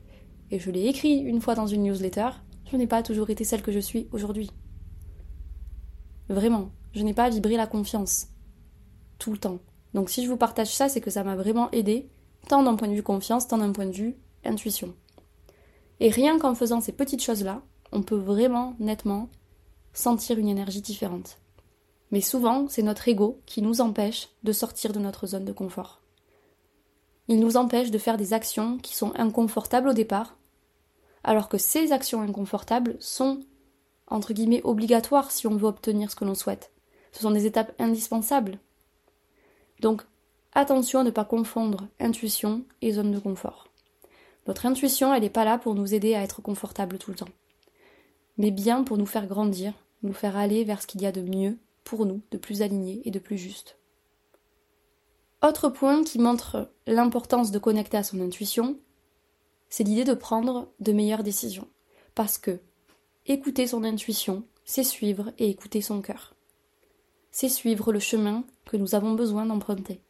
et 0.50 0.58
je 0.58 0.70
l'ai 0.70 0.86
écrit 0.86 1.16
une 1.16 1.40
fois 1.40 1.54
dans 1.54 1.66
une 1.66 1.82
newsletter, 1.82 2.30
je 2.70 2.76
n'ai 2.76 2.86
pas 2.86 3.02
toujours 3.02 3.30
été 3.30 3.44
celle 3.44 3.62
que 3.62 3.72
je 3.72 3.80
suis 3.80 4.08
aujourd'hui. 4.12 4.50
Vraiment, 6.28 6.70
je 6.92 7.02
n'ai 7.02 7.14
pas 7.14 7.30
vibré 7.30 7.56
la 7.56 7.66
confiance. 7.66 8.28
Tout 9.18 9.32
le 9.32 9.38
temps. 9.38 9.58
Donc 9.94 10.10
si 10.10 10.22
je 10.22 10.28
vous 10.28 10.36
partage 10.36 10.74
ça, 10.74 10.88
c'est 10.88 11.00
que 11.00 11.10
ça 11.10 11.24
m'a 11.24 11.36
vraiment 11.36 11.70
aidé, 11.70 12.10
tant 12.48 12.62
d'un 12.62 12.76
point 12.76 12.88
de 12.88 12.94
vue 12.94 13.02
confiance, 13.02 13.48
tant 13.48 13.58
d'un 13.58 13.72
point 13.72 13.86
de 13.86 13.92
vue 13.92 14.16
intuition. 14.44 14.94
Et 16.00 16.10
rien 16.10 16.38
qu'en 16.38 16.54
faisant 16.54 16.80
ces 16.80 16.92
petites 16.92 17.22
choses-là, 17.22 17.62
on 17.92 18.02
peut 18.02 18.16
vraiment, 18.16 18.74
nettement, 18.78 19.28
sentir 19.92 20.38
une 20.38 20.48
énergie 20.48 20.82
différente. 20.82 21.38
Mais 22.10 22.20
souvent, 22.20 22.68
c'est 22.68 22.82
notre 22.82 23.08
ego 23.08 23.40
qui 23.46 23.62
nous 23.62 23.80
empêche 23.80 24.28
de 24.44 24.52
sortir 24.52 24.92
de 24.92 24.98
notre 24.98 25.26
zone 25.26 25.44
de 25.44 25.52
confort. 25.52 26.00
Il 27.28 27.40
nous 27.40 27.56
empêche 27.56 27.90
de 27.90 27.98
faire 27.98 28.16
des 28.16 28.32
actions 28.32 28.78
qui 28.78 28.94
sont 28.94 29.12
inconfortables 29.16 29.88
au 29.88 29.92
départ, 29.92 30.36
alors 31.24 31.48
que 31.48 31.58
ces 31.58 31.90
actions 31.92 32.22
inconfortables 32.22 32.96
sont, 33.00 33.40
entre 34.06 34.32
guillemets, 34.32 34.62
obligatoires 34.62 35.32
si 35.32 35.48
on 35.48 35.56
veut 35.56 35.66
obtenir 35.66 36.10
ce 36.10 36.16
que 36.16 36.24
l'on 36.24 36.36
souhaite. 36.36 36.70
Ce 37.10 37.22
sont 37.22 37.32
des 37.32 37.46
étapes 37.46 37.74
indispensables. 37.80 38.60
Donc, 39.80 40.02
attention 40.56 41.00
à 41.00 41.04
ne 41.04 41.10
pas 41.10 41.26
confondre 41.26 41.86
intuition 42.00 42.64
et 42.80 42.92
zone 42.92 43.12
de 43.12 43.18
confort. 43.18 43.68
Notre 44.46 44.64
intuition, 44.64 45.12
elle 45.12 45.22
n'est 45.22 45.30
pas 45.30 45.44
là 45.44 45.58
pour 45.58 45.74
nous 45.74 45.92
aider 45.92 46.14
à 46.14 46.22
être 46.22 46.40
confortable 46.40 46.98
tout 46.98 47.10
le 47.10 47.16
temps, 47.16 47.28
mais 48.38 48.50
bien 48.50 48.82
pour 48.82 48.96
nous 48.96 49.06
faire 49.06 49.26
grandir, 49.26 49.74
nous 50.02 50.14
faire 50.14 50.36
aller 50.36 50.64
vers 50.64 50.80
ce 50.80 50.86
qu'il 50.86 51.02
y 51.02 51.06
a 51.06 51.12
de 51.12 51.20
mieux 51.20 51.58
pour 51.84 52.06
nous, 52.06 52.22
de 52.30 52.38
plus 52.38 52.62
aligné 52.62 53.02
et 53.04 53.10
de 53.10 53.18
plus 53.18 53.36
juste. 53.36 53.78
Autre 55.42 55.68
point 55.68 56.02
qui 56.02 56.18
montre 56.18 56.70
l'importance 56.86 57.50
de 57.50 57.58
connecter 57.58 57.98
à 57.98 58.02
son 58.02 58.20
intuition, 58.20 58.78
c'est 59.68 59.84
l'idée 59.84 60.04
de 60.04 60.14
prendre 60.14 60.72
de 60.80 60.92
meilleures 60.92 61.22
décisions. 61.22 61.68
Parce 62.14 62.38
que 62.38 62.60
écouter 63.26 63.66
son 63.66 63.84
intuition, 63.84 64.44
c'est 64.64 64.84
suivre 64.84 65.32
et 65.38 65.50
écouter 65.50 65.82
son 65.82 66.00
cœur. 66.00 66.34
C'est 67.30 67.50
suivre 67.50 67.92
le 67.92 68.00
chemin 68.00 68.44
que 68.64 68.78
nous 68.78 68.94
avons 68.94 69.12
besoin 69.12 69.44
d'emprunter. 69.44 70.00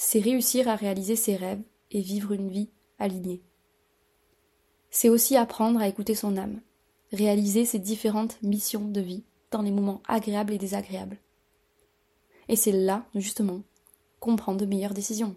C'est 0.00 0.20
réussir 0.20 0.68
à 0.68 0.76
réaliser 0.76 1.16
ses 1.16 1.34
rêves 1.34 1.60
et 1.90 2.00
vivre 2.00 2.30
une 2.30 2.48
vie 2.48 2.70
alignée. 3.00 3.42
C'est 4.90 5.08
aussi 5.08 5.36
apprendre 5.36 5.80
à 5.80 5.88
écouter 5.88 6.14
son 6.14 6.36
âme, 6.36 6.60
réaliser 7.12 7.64
ses 7.64 7.80
différentes 7.80 8.40
missions 8.40 8.86
de 8.86 9.00
vie 9.00 9.24
dans 9.50 9.60
les 9.60 9.72
moments 9.72 10.00
agréables 10.06 10.52
et 10.52 10.58
désagréables. 10.58 11.18
Et 12.46 12.54
c'est 12.54 12.70
là, 12.70 13.06
justement, 13.16 13.62
qu'on 14.20 14.36
prend 14.36 14.54
de 14.54 14.66
meilleures 14.66 14.94
décisions. 14.94 15.34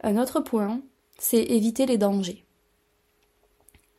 Un 0.00 0.16
autre 0.16 0.40
point, 0.40 0.80
c'est 1.18 1.42
éviter 1.42 1.84
les 1.84 1.98
dangers. 1.98 2.46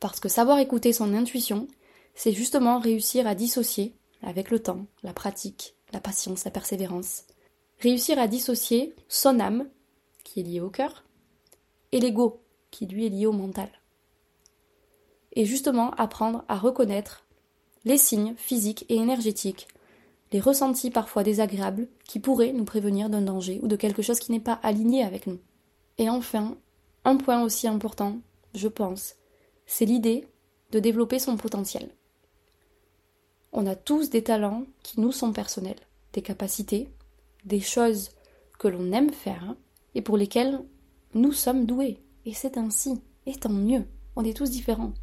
Parce 0.00 0.18
que 0.18 0.28
savoir 0.28 0.58
écouter 0.58 0.92
son 0.92 1.14
intuition, 1.14 1.68
c'est 2.16 2.32
justement 2.32 2.80
réussir 2.80 3.28
à 3.28 3.36
dissocier, 3.36 3.94
avec 4.22 4.50
le 4.50 4.58
temps, 4.58 4.86
la 5.04 5.12
pratique, 5.12 5.76
la 5.92 6.00
patience, 6.00 6.44
la 6.44 6.50
persévérance, 6.50 7.26
réussir 7.80 8.18
à 8.18 8.28
dissocier 8.28 8.94
son 9.08 9.40
âme, 9.40 9.68
qui 10.22 10.40
est 10.40 10.44
liée 10.44 10.60
au 10.60 10.70
cœur, 10.70 11.04
et 11.92 12.00
l'ego, 12.00 12.40
qui 12.70 12.86
lui 12.86 13.06
est 13.06 13.10
lié 13.10 13.26
au 13.26 13.32
mental. 13.32 13.68
Et 15.32 15.44
justement 15.44 15.90
apprendre 15.92 16.44
à 16.48 16.56
reconnaître 16.56 17.24
les 17.84 17.98
signes 17.98 18.34
physiques 18.36 18.86
et 18.88 18.96
énergétiques 18.96 19.68
les 20.34 20.40
ressentis 20.40 20.90
parfois 20.90 21.22
désagréables 21.22 21.86
qui 22.08 22.18
pourraient 22.18 22.52
nous 22.52 22.64
prévenir 22.64 23.08
d'un 23.08 23.22
danger 23.22 23.60
ou 23.62 23.68
de 23.68 23.76
quelque 23.76 24.02
chose 24.02 24.18
qui 24.18 24.32
n'est 24.32 24.40
pas 24.40 24.58
aligné 24.64 25.04
avec 25.04 25.28
nous. 25.28 25.38
Et 25.96 26.10
enfin, 26.10 26.56
un 27.04 27.16
point 27.16 27.40
aussi 27.44 27.68
important, 27.68 28.18
je 28.52 28.66
pense, 28.66 29.14
c'est 29.66 29.84
l'idée 29.84 30.26
de 30.72 30.80
développer 30.80 31.20
son 31.20 31.36
potentiel. 31.36 31.88
On 33.52 33.64
a 33.64 33.76
tous 33.76 34.10
des 34.10 34.24
talents 34.24 34.64
qui 34.82 35.00
nous 35.00 35.12
sont 35.12 35.32
personnels, 35.32 35.78
des 36.14 36.22
capacités, 36.22 36.88
des 37.44 37.60
choses 37.60 38.10
que 38.58 38.68
l'on 38.68 38.92
aime 38.92 39.12
faire 39.12 39.56
et 39.94 40.02
pour 40.02 40.16
lesquelles 40.16 40.60
nous 41.14 41.32
sommes 41.32 41.66
doués. 41.66 42.02
Et 42.26 42.34
c'est 42.34 42.56
ainsi, 42.56 43.00
et 43.26 43.34
tant 43.34 43.50
mieux, 43.50 43.84
on 44.16 44.24
est 44.24 44.36
tous 44.36 44.50
différents. 44.50 44.94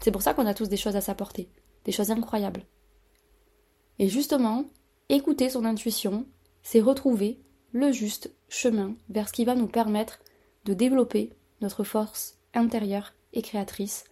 C'est 0.00 0.12
pour 0.12 0.22
ça 0.22 0.34
qu'on 0.34 0.46
a 0.46 0.54
tous 0.54 0.68
des 0.68 0.76
choses 0.76 0.96
à 0.96 1.00
s'apporter, 1.00 1.48
des 1.84 1.92
choses 1.92 2.10
incroyables. 2.10 2.64
Et 3.98 4.08
justement, 4.08 4.64
écouter 5.08 5.50
son 5.50 5.64
intuition, 5.64 6.26
c'est 6.62 6.80
retrouver 6.80 7.40
le 7.72 7.92
juste 7.92 8.32
chemin 8.48 8.94
vers 9.08 9.28
ce 9.28 9.32
qui 9.32 9.44
va 9.44 9.54
nous 9.54 9.66
permettre 9.66 10.20
de 10.64 10.74
développer 10.74 11.32
notre 11.60 11.84
force 11.84 12.38
intérieure 12.54 13.12
et 13.32 13.42
créatrice 13.42 14.04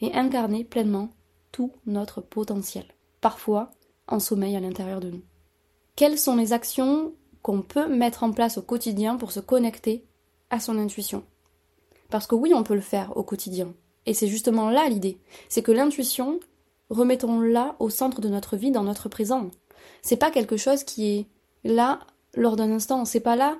et 0.00 0.12
incarner 0.14 0.64
pleinement 0.64 1.10
tout 1.52 1.72
notre 1.86 2.20
potentiel, 2.20 2.84
parfois 3.20 3.70
en 4.08 4.20
sommeil 4.20 4.56
à 4.56 4.60
l'intérieur 4.60 5.00
de 5.00 5.10
nous. 5.10 5.22
Quelles 5.96 6.18
sont 6.18 6.36
les 6.36 6.52
actions 6.52 7.14
qu'on 7.40 7.62
peut 7.62 7.88
mettre 7.88 8.22
en 8.22 8.30
place 8.30 8.58
au 8.58 8.62
quotidien 8.62 9.16
pour 9.16 9.32
se 9.32 9.40
connecter 9.40 10.04
à 10.50 10.60
son 10.60 10.78
intuition 10.78 11.24
Parce 12.10 12.26
que 12.26 12.34
oui, 12.34 12.52
on 12.54 12.62
peut 12.62 12.74
le 12.74 12.82
faire 12.82 13.16
au 13.16 13.22
quotidien. 13.22 13.72
Et 14.04 14.12
c'est 14.12 14.28
justement 14.28 14.68
là 14.68 14.90
l'idée. 14.90 15.18
C'est 15.48 15.62
que 15.62 15.72
l'intuition, 15.72 16.38
remettons-la 16.90 17.76
au 17.78 17.88
centre 17.88 18.20
de 18.20 18.28
notre 18.28 18.58
vie, 18.58 18.70
dans 18.70 18.84
notre 18.84 19.08
présent. 19.08 19.50
C'est 20.02 20.18
pas 20.18 20.30
quelque 20.30 20.58
chose 20.58 20.84
qui 20.84 21.06
est 21.08 21.26
là 21.64 22.00
lors 22.34 22.56
d'un 22.56 22.72
instant, 22.72 23.06
c'est 23.06 23.20
pas 23.20 23.36
là 23.36 23.56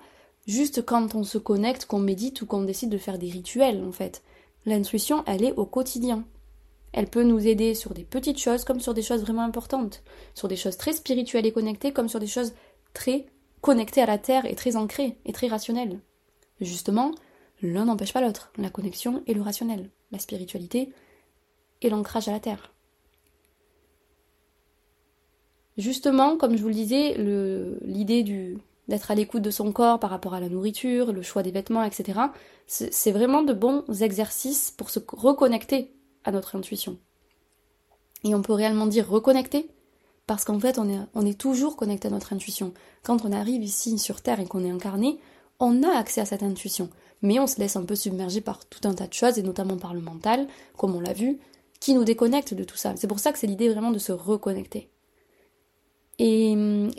juste 0.47 0.85
quand 0.85 1.15
on 1.15 1.25
se 1.25 1.39
connecte, 1.39 1.87
qu'on 1.87 1.99
médite 1.99 2.43
ou 2.43 2.47
qu'on 2.47 2.63
décide 2.63 2.91
de 2.91 2.99
faire 2.99 3.19
des 3.19 3.31
rituels 3.31 3.83
en 3.83 3.93
fait. 3.93 4.23
L'intuition, 4.67 5.25
elle 5.27 5.43
est 5.43 5.55
au 5.57 5.65
quotidien. 5.65 6.25
Elle 6.97 7.09
peut 7.09 7.25
nous 7.25 7.47
aider 7.47 7.75
sur 7.75 7.93
des 7.93 8.05
petites 8.05 8.39
choses 8.39 8.65
comme 8.65 8.81
sur 8.81 8.95
des 8.95 9.03
choses 9.03 9.21
vraiment 9.21 9.43
importantes, 9.43 10.03
sur 10.35 10.49
des 10.49 10.57
choses 10.57 10.79
très 10.79 10.95
spirituelles 10.95 11.45
et 11.45 11.53
connectées 11.53 11.93
comme 11.93 12.09
sur 12.09 12.21
des 12.21 12.27
choses 12.27 12.55
très 12.95 13.27
connectées 13.61 14.01
à 14.01 14.07
la 14.07 14.17
terre 14.17 14.47
et 14.47 14.55
très 14.55 14.77
ancrées 14.77 15.19
et 15.27 15.33
très 15.33 15.49
rationnelles. 15.49 16.01
Justement, 16.59 17.11
l'un 17.61 17.85
n'empêche 17.85 18.15
pas 18.15 18.23
l'autre, 18.23 18.51
la 18.57 18.71
connexion 18.71 19.23
et 19.27 19.35
le 19.35 19.43
rationnel, 19.43 19.91
la 20.11 20.19
spiritualité 20.19 20.91
et 21.83 21.91
l'ancrage 21.91 22.29
à 22.29 22.33
la 22.33 22.41
terre. 22.41 22.73
Justement, 25.77 26.39
comme 26.39 26.57
je 26.57 26.63
vous 26.63 26.69
le 26.69 26.75
disais, 26.75 27.15
l'idée 27.83 28.25
d'être 28.89 29.11
à 29.11 29.15
l'écoute 29.15 29.43
de 29.43 29.51
son 29.51 29.71
corps 29.71 30.01
par 30.01 30.09
rapport 30.09 30.33
à 30.33 30.41
la 30.41 30.49
nourriture, 30.49 31.13
le 31.13 31.21
choix 31.21 31.43
des 31.43 31.51
vêtements, 31.51 31.83
etc., 31.83 32.21
c'est 32.67 33.13
vraiment 33.13 33.43
de 33.43 33.53
bons 33.53 33.85
exercices 34.01 34.71
pour 34.71 34.89
se 34.89 35.01
reconnecter 35.07 35.93
à 36.27 36.33
notre 36.33 36.57
intuition. 36.57 36.99
Et 38.25 38.35
on 38.35 38.43
peut 38.43 38.53
réellement 38.53 38.87
dire 38.87 39.09
reconnecter, 39.09 39.71
parce 40.27 40.45
qu'en 40.45 40.61
fait, 40.61 40.79
on 40.79 40.89
est, 40.89 40.99
on 41.15 41.25
est 41.25 41.39
toujours 41.39 41.77
connecté 41.77 42.09
à 42.09 42.11
notre 42.11 42.35
intuition. 42.35 42.75
Quand 43.03 43.25
on 43.25 43.33
arrive 43.33 43.63
ici 43.63 43.99
sur 43.99 44.21
Terre 44.21 44.41
et 44.41 44.47
qu'on 44.47 44.65
est 44.65 44.71
incarné, 44.71 45.19
on 45.61 45.83
a 45.83 45.97
accès 45.97 46.21
à 46.21 46.27
cette 46.27 46.43
intuition. 46.43 46.91
Mais 47.23 47.39
on 47.39 47.47
se 47.47 47.59
laisse 47.59 47.77
un 47.77 47.85
peu 47.85 47.95
submerger 47.95 48.41
par 48.43 48.67
tout 48.67 48.87
un 48.87 48.95
tas 48.95 49.07
de 49.07 49.15
choses, 49.15 49.39
et 49.39 49.43
notamment 49.43 49.79
par 49.79 49.95
le 49.95 50.01
mental, 50.01 50.47
comme 50.77 50.95
on 50.95 51.01
l'a 51.01 51.15
vu, 51.15 51.39
qui 51.81 51.95
nous 51.95 52.05
déconnecte 52.05 52.55
de 52.55 52.65
tout 52.65 52.77
ça. 52.77 52.95
C'est 52.97 53.07
pour 53.07 53.21
ça 53.21 53.33
que 53.33 53.39
c'est 53.39 53.47
l'idée 53.47 53.69
vraiment 53.69 53.91
de 53.91 53.99
se 53.99 54.13
reconnecter. 54.13 54.91
Et, 56.19 56.57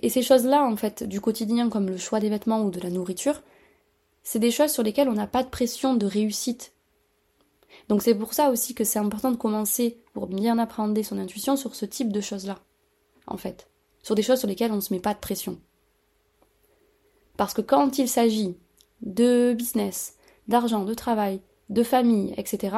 ces 0.09 0.21
choses-là, 0.21 0.63
en 0.63 0.75
fait, 0.75 1.03
du 1.03 1.21
quotidien, 1.21 1.69
comme 1.69 1.87
le 1.87 1.97
choix 1.97 2.19
des 2.19 2.29
vêtements 2.29 2.63
ou 2.63 2.69
de 2.69 2.79
la 2.79 2.89
nourriture, 2.89 3.41
c'est 4.23 4.39
des 4.39 4.51
choses 4.51 4.71
sur 4.71 4.83
lesquelles 4.83 5.09
on 5.09 5.13
n'a 5.13 5.27
pas 5.27 5.43
de 5.43 5.49
pression 5.49 5.95
de 5.95 6.05
réussite. 6.05 6.73
Donc 7.87 8.01
c'est 8.01 8.15
pour 8.15 8.33
ça 8.33 8.49
aussi 8.49 8.73
que 8.73 8.83
c'est 8.83 8.99
important 8.99 9.31
de 9.31 9.37
commencer, 9.37 9.97
pour 10.13 10.27
bien 10.27 10.59
apprendre 10.59 11.01
son 11.03 11.17
intuition, 11.17 11.55
sur 11.55 11.75
ce 11.75 11.85
type 11.85 12.11
de 12.11 12.21
choses-là, 12.21 12.59
en 13.27 13.37
fait. 13.37 13.69
Sur 14.03 14.15
des 14.15 14.23
choses 14.23 14.39
sur 14.39 14.47
lesquelles 14.47 14.71
on 14.71 14.77
ne 14.77 14.81
se 14.81 14.93
met 14.93 14.99
pas 14.99 15.13
de 15.13 15.19
pression. 15.19 15.59
Parce 17.37 17.53
que 17.53 17.61
quand 17.61 17.97
il 17.97 18.09
s'agit 18.09 18.57
de 19.01 19.53
business, 19.53 20.17
d'argent, 20.47 20.83
de 20.83 20.93
travail, 20.93 21.41
de 21.69 21.83
famille, 21.83 22.33
etc., 22.37 22.75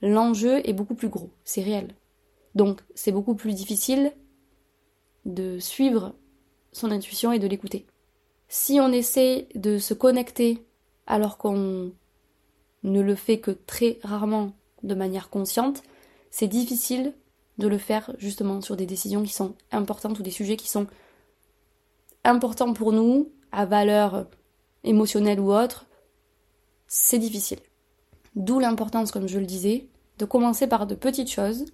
l'enjeu 0.00 0.66
est 0.68 0.72
beaucoup 0.72 0.94
plus 0.94 1.08
gros, 1.08 1.30
c'est 1.44 1.62
réel. 1.62 1.94
Donc 2.54 2.80
c'est 2.94 3.12
beaucoup 3.12 3.34
plus 3.34 3.54
difficile 3.54 4.12
de 5.24 5.58
suivre 5.58 6.14
son 6.72 6.90
intuition 6.90 7.32
et 7.32 7.38
de 7.38 7.46
l'écouter. 7.46 7.86
Si 8.48 8.80
on 8.80 8.92
essaie 8.92 9.48
de 9.54 9.78
se 9.78 9.94
connecter 9.94 10.64
alors 11.06 11.38
qu'on 11.38 11.92
ne 12.82 13.00
le 13.00 13.14
fait 13.14 13.40
que 13.40 13.50
très 13.50 13.98
rarement 14.02 14.52
de 14.82 14.94
manière 14.94 15.30
consciente, 15.30 15.82
c'est 16.30 16.48
difficile 16.48 17.14
de 17.58 17.68
le 17.68 17.78
faire 17.78 18.12
justement 18.18 18.60
sur 18.60 18.76
des 18.76 18.86
décisions 18.86 19.22
qui 19.22 19.32
sont 19.32 19.54
importantes 19.70 20.18
ou 20.18 20.22
des 20.22 20.30
sujets 20.30 20.56
qui 20.56 20.68
sont 20.68 20.86
importants 22.24 22.72
pour 22.72 22.92
nous, 22.92 23.30
à 23.52 23.66
valeur 23.66 24.26
émotionnelle 24.84 25.40
ou 25.40 25.52
autre, 25.52 25.86
c'est 26.86 27.18
difficile. 27.18 27.58
D'où 28.36 28.58
l'importance, 28.58 29.10
comme 29.10 29.28
je 29.28 29.38
le 29.38 29.46
disais, 29.46 29.88
de 30.18 30.24
commencer 30.24 30.66
par 30.66 30.86
de 30.86 30.94
petites 30.94 31.30
choses, 31.30 31.66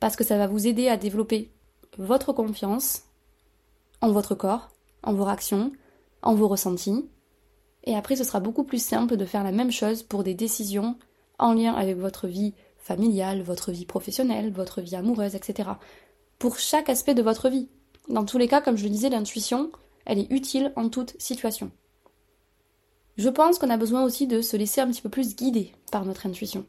parce 0.00 0.16
que 0.16 0.24
ça 0.24 0.38
va 0.38 0.46
vous 0.46 0.66
aider 0.66 0.88
à 0.88 0.96
développer 0.96 1.50
votre 1.98 2.32
confiance 2.32 3.02
en 4.00 4.12
votre 4.12 4.34
corps, 4.34 4.70
en 5.02 5.12
vos 5.12 5.24
réactions, 5.24 5.72
en 6.22 6.34
vos 6.34 6.48
ressentis, 6.48 7.08
et 7.84 7.94
après 7.94 8.16
ce 8.16 8.24
sera 8.24 8.40
beaucoup 8.40 8.64
plus 8.64 8.82
simple 8.82 9.16
de 9.16 9.24
faire 9.24 9.44
la 9.44 9.52
même 9.52 9.70
chose 9.70 10.02
pour 10.02 10.24
des 10.24 10.34
décisions 10.34 10.96
en 11.38 11.52
lien 11.52 11.74
avec 11.74 11.96
votre 11.96 12.26
vie 12.26 12.54
familiale, 12.76 13.42
votre 13.42 13.70
vie 13.70 13.86
professionnelle, 13.86 14.52
votre 14.52 14.80
vie 14.80 14.96
amoureuse, 14.96 15.34
etc. 15.34 15.70
Pour 16.38 16.58
chaque 16.58 16.88
aspect 16.88 17.14
de 17.14 17.22
votre 17.22 17.48
vie. 17.48 17.68
Dans 18.08 18.24
tous 18.24 18.38
les 18.38 18.48
cas, 18.48 18.60
comme 18.60 18.76
je 18.76 18.84
le 18.84 18.90
disais, 18.90 19.10
l'intuition, 19.10 19.70
elle 20.06 20.18
est 20.18 20.30
utile 20.30 20.72
en 20.76 20.88
toute 20.88 21.14
situation. 21.20 21.70
Je 23.18 23.28
pense 23.28 23.58
qu'on 23.58 23.70
a 23.70 23.76
besoin 23.76 24.04
aussi 24.04 24.26
de 24.26 24.40
se 24.40 24.56
laisser 24.56 24.80
un 24.80 24.88
petit 24.88 25.02
peu 25.02 25.08
plus 25.08 25.36
guider 25.36 25.72
par 25.92 26.04
notre 26.04 26.26
intuition. 26.26 26.64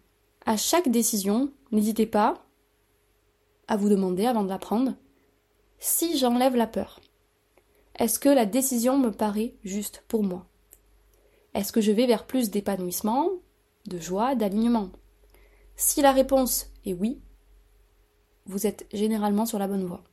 À 0.45 0.57
chaque 0.57 0.89
décision, 0.89 1.51
n'hésitez 1.71 2.05
pas 2.05 2.43
à 3.67 3.77
vous 3.77 3.87
demander 3.87 4.25
avant 4.25 4.43
de 4.43 4.49
la 4.49 4.57
prendre 4.57 4.95
si 5.77 6.17
j'enlève 6.17 6.55
la 6.55 6.67
peur. 6.67 6.99
Est-ce 7.97 8.19
que 8.19 8.29
la 8.29 8.45
décision 8.45 8.97
me 8.97 9.11
paraît 9.11 9.53
juste 9.63 10.03
pour 10.07 10.23
moi? 10.23 10.48
Est-ce 11.53 11.71
que 11.71 11.81
je 11.81 11.91
vais 11.91 12.05
vers 12.05 12.25
plus 12.25 12.49
d'épanouissement, 12.49 13.29
de 13.87 13.97
joie, 13.97 14.35
d'alignement? 14.35 14.89
Si 15.75 16.01
la 16.01 16.11
réponse 16.11 16.67
est 16.85 16.93
oui, 16.93 17.21
vous 18.45 18.67
êtes 18.67 18.87
généralement 18.93 19.45
sur 19.45 19.59
la 19.59 19.67
bonne 19.67 19.85
voie. 19.85 20.03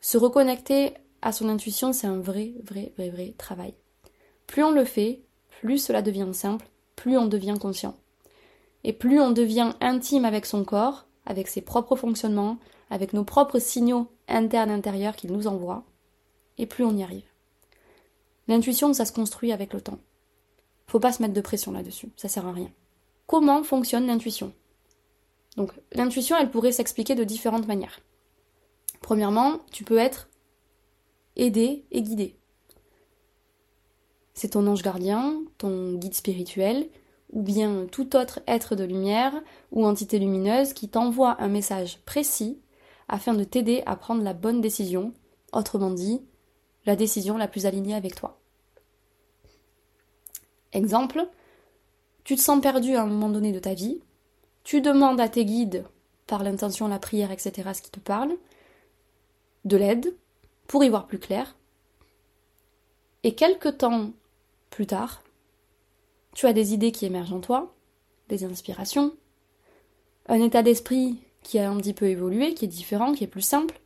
Se 0.00 0.18
reconnecter 0.18 0.94
à 1.22 1.32
son 1.32 1.48
intuition, 1.48 1.92
c'est 1.92 2.06
un 2.06 2.18
vrai, 2.18 2.54
vrai, 2.64 2.92
vrai, 2.96 3.10
vrai 3.10 3.34
travail. 3.38 3.74
Plus 4.46 4.64
on 4.64 4.72
le 4.72 4.84
fait, 4.84 5.22
plus 5.60 5.78
cela 5.78 6.02
devient 6.02 6.30
simple, 6.32 6.68
plus 6.96 7.16
on 7.16 7.26
devient 7.26 7.56
conscient. 7.60 7.96
Et 8.84 8.92
plus 8.92 9.20
on 9.20 9.30
devient 9.30 9.72
intime 9.80 10.24
avec 10.24 10.44
son 10.44 10.64
corps, 10.64 11.06
avec 11.24 11.48
ses 11.48 11.60
propres 11.60 11.96
fonctionnements, 11.96 12.58
avec 12.90 13.12
nos 13.12 13.24
propres 13.24 13.60
signaux 13.60 14.08
internes 14.28 14.70
intérieurs 14.70 15.16
qu'il 15.16 15.32
nous 15.32 15.46
envoie, 15.46 15.84
et 16.58 16.66
plus 16.66 16.84
on 16.84 16.96
y 16.96 17.02
arrive. 17.02 17.30
L'intuition, 18.48 18.92
ça 18.92 19.04
se 19.04 19.12
construit 19.12 19.52
avec 19.52 19.72
le 19.72 19.80
temps. 19.80 19.98
Faut 20.92 21.00
pas 21.00 21.10
se 21.10 21.22
mettre 21.22 21.32
de 21.32 21.40
pression 21.40 21.72
là-dessus, 21.72 22.10
ça 22.18 22.28
sert 22.28 22.46
à 22.46 22.52
rien. 22.52 22.70
Comment 23.26 23.62
fonctionne 23.62 24.06
l'intuition? 24.06 24.52
Donc, 25.56 25.72
l'intuition, 25.92 26.36
elle 26.38 26.50
pourrait 26.50 26.70
s'expliquer 26.70 27.14
de 27.14 27.24
différentes 27.24 27.66
manières. 27.66 28.00
Premièrement, 29.00 29.60
tu 29.70 29.84
peux 29.84 29.96
être 29.96 30.28
aidé 31.36 31.86
et 31.92 32.02
guidé. 32.02 32.36
C'est 34.34 34.50
ton 34.50 34.66
ange 34.66 34.82
gardien, 34.82 35.42
ton 35.56 35.94
guide 35.94 36.12
spirituel, 36.12 36.90
ou 37.30 37.40
bien 37.40 37.86
tout 37.90 38.14
autre 38.14 38.40
être 38.46 38.76
de 38.76 38.84
lumière 38.84 39.32
ou 39.70 39.86
entité 39.86 40.18
lumineuse 40.18 40.74
qui 40.74 40.90
t'envoie 40.90 41.40
un 41.42 41.48
message 41.48 42.00
précis 42.04 42.60
afin 43.08 43.32
de 43.32 43.44
t'aider 43.44 43.82
à 43.86 43.96
prendre 43.96 44.22
la 44.22 44.34
bonne 44.34 44.60
décision, 44.60 45.14
autrement 45.54 45.90
dit, 45.90 46.20
la 46.84 46.96
décision 46.96 47.38
la 47.38 47.48
plus 47.48 47.64
alignée 47.64 47.94
avec 47.94 48.14
toi. 48.14 48.41
Exemple, 50.72 51.28
tu 52.24 52.36
te 52.36 52.40
sens 52.40 52.60
perdu 52.60 52.94
à 52.96 53.02
un 53.02 53.06
moment 53.06 53.28
donné 53.28 53.52
de 53.52 53.58
ta 53.58 53.74
vie, 53.74 54.00
tu 54.64 54.80
demandes 54.80 55.20
à 55.20 55.28
tes 55.28 55.44
guides, 55.44 55.84
par 56.26 56.42
l'intention, 56.42 56.88
la 56.88 56.98
prière, 56.98 57.30
etc., 57.30 57.70
ce 57.74 57.82
qui 57.82 57.90
te 57.90 58.00
parle, 58.00 58.32
de 59.64 59.76
l'aide 59.76 60.14
pour 60.66 60.82
y 60.84 60.88
voir 60.88 61.06
plus 61.06 61.18
clair. 61.18 61.56
Et 63.24 63.34
quelque 63.34 63.68
temps 63.68 64.10
plus 64.70 64.86
tard, 64.86 65.22
tu 66.34 66.46
as 66.46 66.52
des 66.52 66.72
idées 66.72 66.92
qui 66.92 67.06
émergent 67.06 67.34
en 67.34 67.40
toi, 67.40 67.74
des 68.28 68.44
inspirations, 68.44 69.14
un 70.28 70.40
état 70.40 70.62
d'esprit 70.62 71.18
qui 71.42 71.58
a 71.58 71.70
un 71.70 71.76
petit 71.76 71.92
peu 71.92 72.06
évolué, 72.06 72.54
qui 72.54 72.64
est 72.64 72.68
différent, 72.68 73.12
qui 73.12 73.24
est 73.24 73.28
plus 73.28 73.42
simple, 73.42 73.80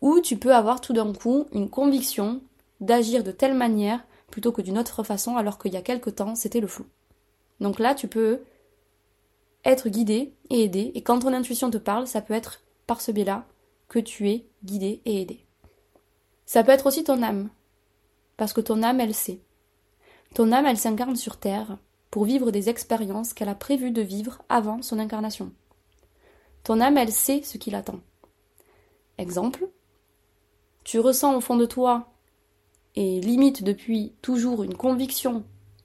ou 0.00 0.20
tu 0.20 0.36
peux 0.36 0.54
avoir 0.54 0.80
tout 0.80 0.92
d'un 0.92 1.12
coup 1.12 1.46
une 1.52 1.70
conviction 1.70 2.40
d'agir 2.80 3.24
de 3.24 3.32
telle 3.32 3.54
manière 3.54 4.04
plutôt 4.30 4.52
que 4.52 4.62
d'une 4.62 4.78
autre 4.78 5.02
façon 5.02 5.36
alors 5.36 5.58
qu'il 5.58 5.72
y 5.72 5.76
a 5.76 5.82
quelque 5.82 6.10
temps 6.10 6.34
c'était 6.34 6.60
le 6.60 6.66
flou. 6.66 6.86
Donc 7.60 7.78
là 7.78 7.94
tu 7.94 8.08
peux 8.08 8.42
être 9.64 9.88
guidé 9.88 10.34
et 10.50 10.64
aidé, 10.64 10.92
et 10.94 11.02
quand 11.02 11.20
ton 11.20 11.32
intuition 11.32 11.70
te 11.70 11.78
parle, 11.78 12.06
ça 12.06 12.22
peut 12.22 12.34
être 12.34 12.62
par 12.86 13.00
ce 13.00 13.10
biais-là 13.10 13.44
que 13.88 13.98
tu 13.98 14.30
es 14.30 14.46
guidé 14.64 15.02
et 15.04 15.20
aidé. 15.20 15.44
Ça 16.46 16.62
peut 16.62 16.72
être 16.72 16.86
aussi 16.86 17.04
ton 17.04 17.22
âme, 17.22 17.50
parce 18.36 18.52
que 18.52 18.60
ton 18.60 18.82
âme, 18.82 19.00
elle 19.00 19.14
sait. 19.14 19.40
Ton 20.34 20.52
âme, 20.52 20.66
elle 20.66 20.78
s'incarne 20.78 21.16
sur 21.16 21.38
Terre 21.38 21.78
pour 22.10 22.24
vivre 22.24 22.50
des 22.50 22.68
expériences 22.68 23.34
qu'elle 23.34 23.48
a 23.48 23.54
prévu 23.54 23.90
de 23.90 24.00
vivre 24.00 24.42
avant 24.48 24.80
son 24.80 24.98
incarnation. 24.98 25.52
Ton 26.64 26.80
âme, 26.80 26.96
elle 26.96 27.12
sait 27.12 27.42
ce 27.42 27.58
qui 27.58 27.70
l'attend. 27.70 28.00
Exemple, 29.18 29.68
tu 30.84 31.00
ressens 31.00 31.36
au 31.36 31.40
fond 31.40 31.56
de 31.56 31.66
toi, 31.66 32.12
et 32.94 33.20
limite 33.20 33.62
depuis 33.62 34.12
toujours 34.22 34.62
une 34.62 34.74
conviction 34.74 35.44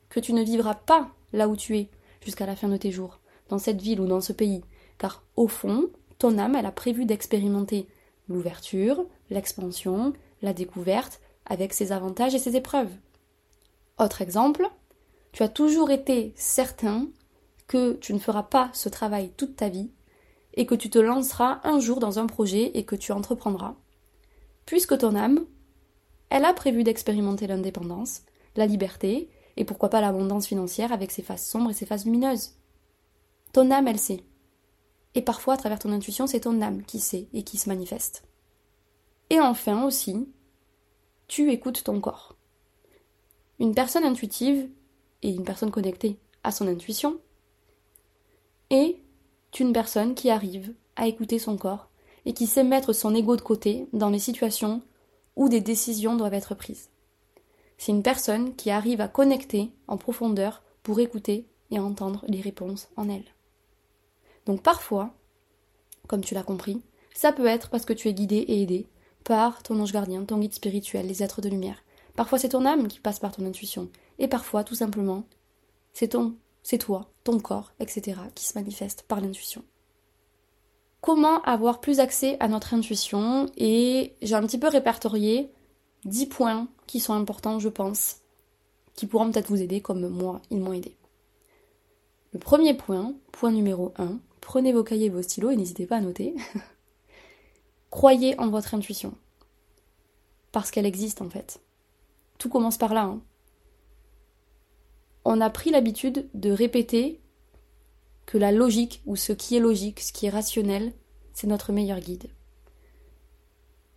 que 0.09 0.19
tu 0.19 0.33
ne 0.33 0.43
vivras 0.43 0.75
pas 0.75 1.09
là 1.31 1.47
où 1.47 1.55
tu 1.55 1.77
es 1.77 1.89
jusqu'à 2.21 2.45
la 2.45 2.55
fin 2.55 2.69
de 2.69 2.77
tes 2.77 2.91
jours, 2.91 3.19
dans 3.49 3.59
cette 3.59 3.81
ville 3.81 3.99
ou 3.99 4.07
dans 4.07 4.21
ce 4.21 4.33
pays, 4.33 4.61
car 4.97 5.23
au 5.35 5.47
fond, 5.47 5.89
ton 6.17 6.37
âme, 6.37 6.55
elle 6.55 6.65
a 6.65 6.71
prévu 6.71 7.05
d'expérimenter 7.05 7.87
l'ouverture, 8.29 9.05
l'expansion, 9.29 10.13
la 10.41 10.53
découverte, 10.53 11.19
avec 11.45 11.73
ses 11.73 11.91
avantages 11.91 12.35
et 12.35 12.39
ses 12.39 12.55
épreuves. 12.55 12.91
Autre 13.99 14.21
exemple, 14.21 14.69
tu 15.31 15.43
as 15.43 15.49
toujours 15.49 15.91
été 15.91 16.33
certain 16.35 17.07
que 17.67 17.93
tu 17.93 18.13
ne 18.13 18.19
feras 18.19 18.43
pas 18.43 18.69
ce 18.73 18.89
travail 18.89 19.31
toute 19.35 19.55
ta 19.55 19.69
vie 19.69 19.89
et 20.53 20.65
que 20.65 20.75
tu 20.75 20.89
te 20.89 20.99
lanceras 20.99 21.59
un 21.63 21.79
jour 21.79 21.99
dans 21.99 22.19
un 22.19 22.27
projet 22.27 22.71
et 22.75 22.85
que 22.85 22.95
tu 22.95 23.11
entreprendras. 23.11 23.75
Puisque 24.65 24.97
ton 24.97 25.15
âme, 25.15 25.45
elle 26.33 26.45
a 26.45 26.53
prévu 26.53 26.83
d'expérimenter 26.83 27.45
l'indépendance, 27.45 28.23
la 28.55 28.65
liberté 28.65 29.29
et 29.55 29.65
pourquoi 29.65 29.89
pas 29.89 30.01
l'abondance 30.01 30.47
financière 30.47 30.91
avec 30.91 31.11
ses 31.11 31.21
faces 31.21 31.47
sombres 31.47 31.69
et 31.69 31.75
ses 31.75 31.85
faces 31.85 32.05
lumineuses. 32.05 32.55
Ton 33.53 33.69
âme, 33.69 33.87
elle 33.87 33.99
sait. 33.99 34.23
Et 35.13 35.21
parfois, 35.21 35.53
à 35.53 35.57
travers 35.57 35.77
ton 35.77 35.91
intuition, 35.91 36.25
c'est 36.25 36.39
ton 36.39 36.59
âme 36.63 36.81
qui 36.85 36.99
sait 36.99 37.27
et 37.33 37.43
qui 37.43 37.59
se 37.59 37.69
manifeste. 37.69 38.23
Et 39.29 39.39
enfin 39.39 39.85
aussi, 39.85 40.27
tu 41.27 41.51
écoutes 41.51 41.83
ton 41.83 42.01
corps. 42.01 42.35
Une 43.59 43.75
personne 43.75 44.03
intuitive 44.03 44.67
et 45.21 45.29
une 45.29 45.43
personne 45.43 45.69
connectée 45.69 46.17
à 46.43 46.51
son 46.51 46.67
intuition 46.67 47.19
est 48.71 48.97
une 49.59 49.71
personne 49.71 50.15
qui 50.15 50.31
arrive 50.31 50.73
à 50.95 51.05
écouter 51.05 51.37
son 51.37 51.57
corps 51.57 51.89
et 52.25 52.33
qui 52.33 52.47
sait 52.47 52.63
mettre 52.63 52.91
son 52.91 53.13
ego 53.13 53.35
de 53.35 53.41
côté 53.41 53.87
dans 53.93 54.09
les 54.09 54.17
situations 54.17 54.81
où 55.35 55.49
des 55.49 55.61
décisions 55.61 56.15
doivent 56.15 56.33
être 56.33 56.55
prises. 56.55 56.89
C'est 57.77 57.91
une 57.91 58.03
personne 58.03 58.55
qui 58.55 58.69
arrive 58.71 59.01
à 59.01 59.07
connecter 59.07 59.71
en 59.87 59.97
profondeur 59.97 60.63
pour 60.83 60.99
écouter 60.99 61.47
et 61.71 61.79
entendre 61.79 62.23
les 62.27 62.41
réponses 62.41 62.89
en 62.95 63.09
elle. 63.09 63.25
Donc 64.45 64.61
parfois, 64.61 65.13
comme 66.07 66.23
tu 66.23 66.33
l'as 66.33 66.43
compris, 66.43 66.81
ça 67.13 67.31
peut 67.31 67.45
être 67.45 67.69
parce 67.69 67.85
que 67.85 67.93
tu 67.93 68.07
es 68.07 68.13
guidé 68.13 68.37
et 68.37 68.61
aidé 68.61 68.87
par 69.23 69.63
ton 69.63 69.79
ange 69.79 69.91
gardien, 69.91 70.23
ton 70.25 70.37
guide 70.37 70.53
spirituel, 70.53 71.07
les 71.07 71.23
êtres 71.23 71.41
de 71.41 71.49
lumière. 71.49 71.83
Parfois 72.15 72.37
c'est 72.37 72.49
ton 72.49 72.65
âme 72.65 72.87
qui 72.87 72.99
passe 72.99 73.19
par 73.19 73.31
ton 73.31 73.45
intuition. 73.45 73.89
Et 74.19 74.27
parfois, 74.27 74.63
tout 74.63 74.75
simplement, 74.75 75.25
c'est 75.93 76.09
ton, 76.09 76.35
c'est 76.61 76.77
toi, 76.77 77.11
ton 77.23 77.39
corps, 77.39 77.73
etc., 77.79 78.19
qui 78.35 78.45
se 78.45 78.57
manifeste 78.57 79.03
par 79.07 79.21
l'intuition. 79.21 79.63
Comment 81.03 81.41
avoir 81.41 81.81
plus 81.81 81.99
accès 81.99 82.37
à 82.39 82.47
notre 82.47 82.73
intuition 82.73 83.47
Et 83.57 84.15
j'ai 84.21 84.35
un 84.35 84.41
petit 84.43 84.57
peu 84.57 84.69
répertorié 84.69 85.51
10 86.05 86.27
points 86.27 86.69
qui 86.87 87.01
sont 87.01 87.11
importants, 87.11 87.59
je 87.59 87.67
pense, 87.67 88.21
qui 88.95 89.05
pourront 89.05 89.29
peut-être 89.29 89.49
vous 89.49 89.61
aider 89.61 89.81
comme 89.81 90.07
moi, 90.07 90.41
ils 90.49 90.61
m'ont 90.61 90.71
aidé. 90.71 90.95
Le 92.31 92.39
premier 92.39 92.73
point, 92.73 93.15
point 93.33 93.51
numéro 93.51 93.93
1, 93.97 94.17
prenez 94.39 94.71
vos 94.71 94.85
cahiers 94.85 95.07
et 95.07 95.09
vos 95.09 95.21
stylos 95.21 95.51
et 95.51 95.57
n'hésitez 95.57 95.87
pas 95.87 95.97
à 95.97 95.99
noter. 95.99 96.35
Croyez 97.91 98.39
en 98.39 98.49
votre 98.49 98.73
intuition. 98.73 99.13
Parce 100.53 100.71
qu'elle 100.71 100.85
existe 100.85 101.21
en 101.21 101.29
fait. 101.29 101.59
Tout 102.37 102.47
commence 102.47 102.77
par 102.77 102.93
là. 102.93 103.03
Hein. 103.03 103.21
On 105.25 105.41
a 105.41 105.49
pris 105.49 105.69
l'habitude 105.69 106.29
de 106.33 106.49
répéter 106.49 107.19
que 108.25 108.37
la 108.37 108.51
logique, 108.51 109.01
ou 109.05 109.15
ce 109.15 109.33
qui 109.33 109.55
est 109.55 109.59
logique, 109.59 109.99
ce 109.99 110.13
qui 110.13 110.25
est 110.25 110.29
rationnel, 110.29 110.93
c'est 111.33 111.47
notre 111.47 111.71
meilleur 111.71 111.99
guide. 111.99 112.29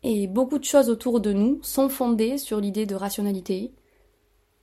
Et 0.03 0.27
beaucoup 0.27 0.59
de 0.59 0.65
choses 0.65 0.89
autour 0.89 1.21
de 1.21 1.33
nous 1.33 1.59
sont 1.63 1.89
fondées 1.89 2.39
sur 2.39 2.61
l'idée 2.61 2.87
de 2.87 2.95
rationalité. 2.95 3.73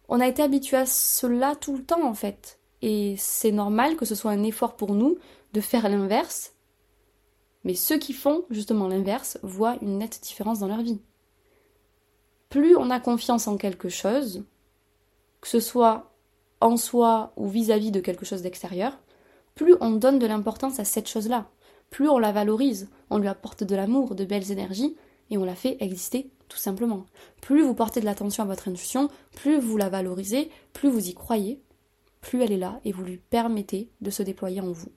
On 0.07 0.19
a 0.19 0.27
été 0.27 0.41
habitué 0.41 0.77
à 0.77 0.85
cela 0.85 1.55
tout 1.55 1.75
le 1.75 1.83
temps 1.83 2.07
en 2.07 2.13
fait. 2.13 2.59
Et 2.81 3.15
c'est 3.17 3.51
normal 3.51 3.95
que 3.95 4.05
ce 4.05 4.15
soit 4.15 4.31
un 4.31 4.43
effort 4.43 4.75
pour 4.75 4.93
nous 4.93 5.17
de 5.53 5.61
faire 5.61 5.87
l'inverse. 5.89 6.53
Mais 7.63 7.75
ceux 7.75 7.97
qui 7.97 8.13
font 8.13 8.45
justement 8.49 8.87
l'inverse 8.87 9.37
voient 9.41 9.77
une 9.81 9.97
nette 9.97 10.19
différence 10.21 10.59
dans 10.59 10.67
leur 10.67 10.81
vie. 10.81 11.01
Plus 12.49 12.75
on 12.75 12.89
a 12.89 12.99
confiance 12.99 13.47
en 13.47 13.57
quelque 13.57 13.89
chose, 13.89 14.43
que 15.41 15.47
ce 15.47 15.59
soit 15.59 16.13
en 16.61 16.77
soi 16.77 17.33
ou 17.35 17.47
vis-à-vis 17.47 17.91
de 17.91 17.99
quelque 17.99 18.25
chose 18.25 18.41
d'extérieur, 18.41 18.97
plus 19.55 19.75
on 19.81 19.91
donne 19.91 20.19
de 20.19 20.27
l'importance 20.27 20.79
à 20.79 20.85
cette 20.85 21.09
chose-là, 21.09 21.49
plus 21.89 22.09
on 22.09 22.17
la 22.17 22.31
valorise, 22.31 22.89
on 23.09 23.17
lui 23.17 23.27
apporte 23.27 23.63
de 23.63 23.75
l'amour, 23.75 24.15
de 24.15 24.25
belles 24.25 24.51
énergies, 24.51 24.95
et 25.29 25.37
on 25.37 25.45
la 25.45 25.55
fait 25.55 25.77
exister 25.79 26.29
tout 26.47 26.57
simplement. 26.57 27.05
Plus 27.41 27.63
vous 27.63 27.73
portez 27.73 27.99
de 27.99 28.05
l'attention 28.05 28.43
à 28.43 28.47
votre 28.47 28.67
intuition, 28.67 29.09
plus 29.35 29.59
vous 29.59 29.77
la 29.77 29.89
valorisez, 29.89 30.51
plus 30.71 30.89
vous 30.89 31.09
y 31.09 31.13
croyez, 31.13 31.61
plus 32.21 32.41
elle 32.43 32.51
est 32.51 32.57
là 32.57 32.79
et 32.85 32.91
vous 32.91 33.03
lui 33.03 33.17
permettez 33.17 33.89
de 34.01 34.09
se 34.09 34.23
déployer 34.23 34.61
en 34.61 34.71
vous. 34.71 34.91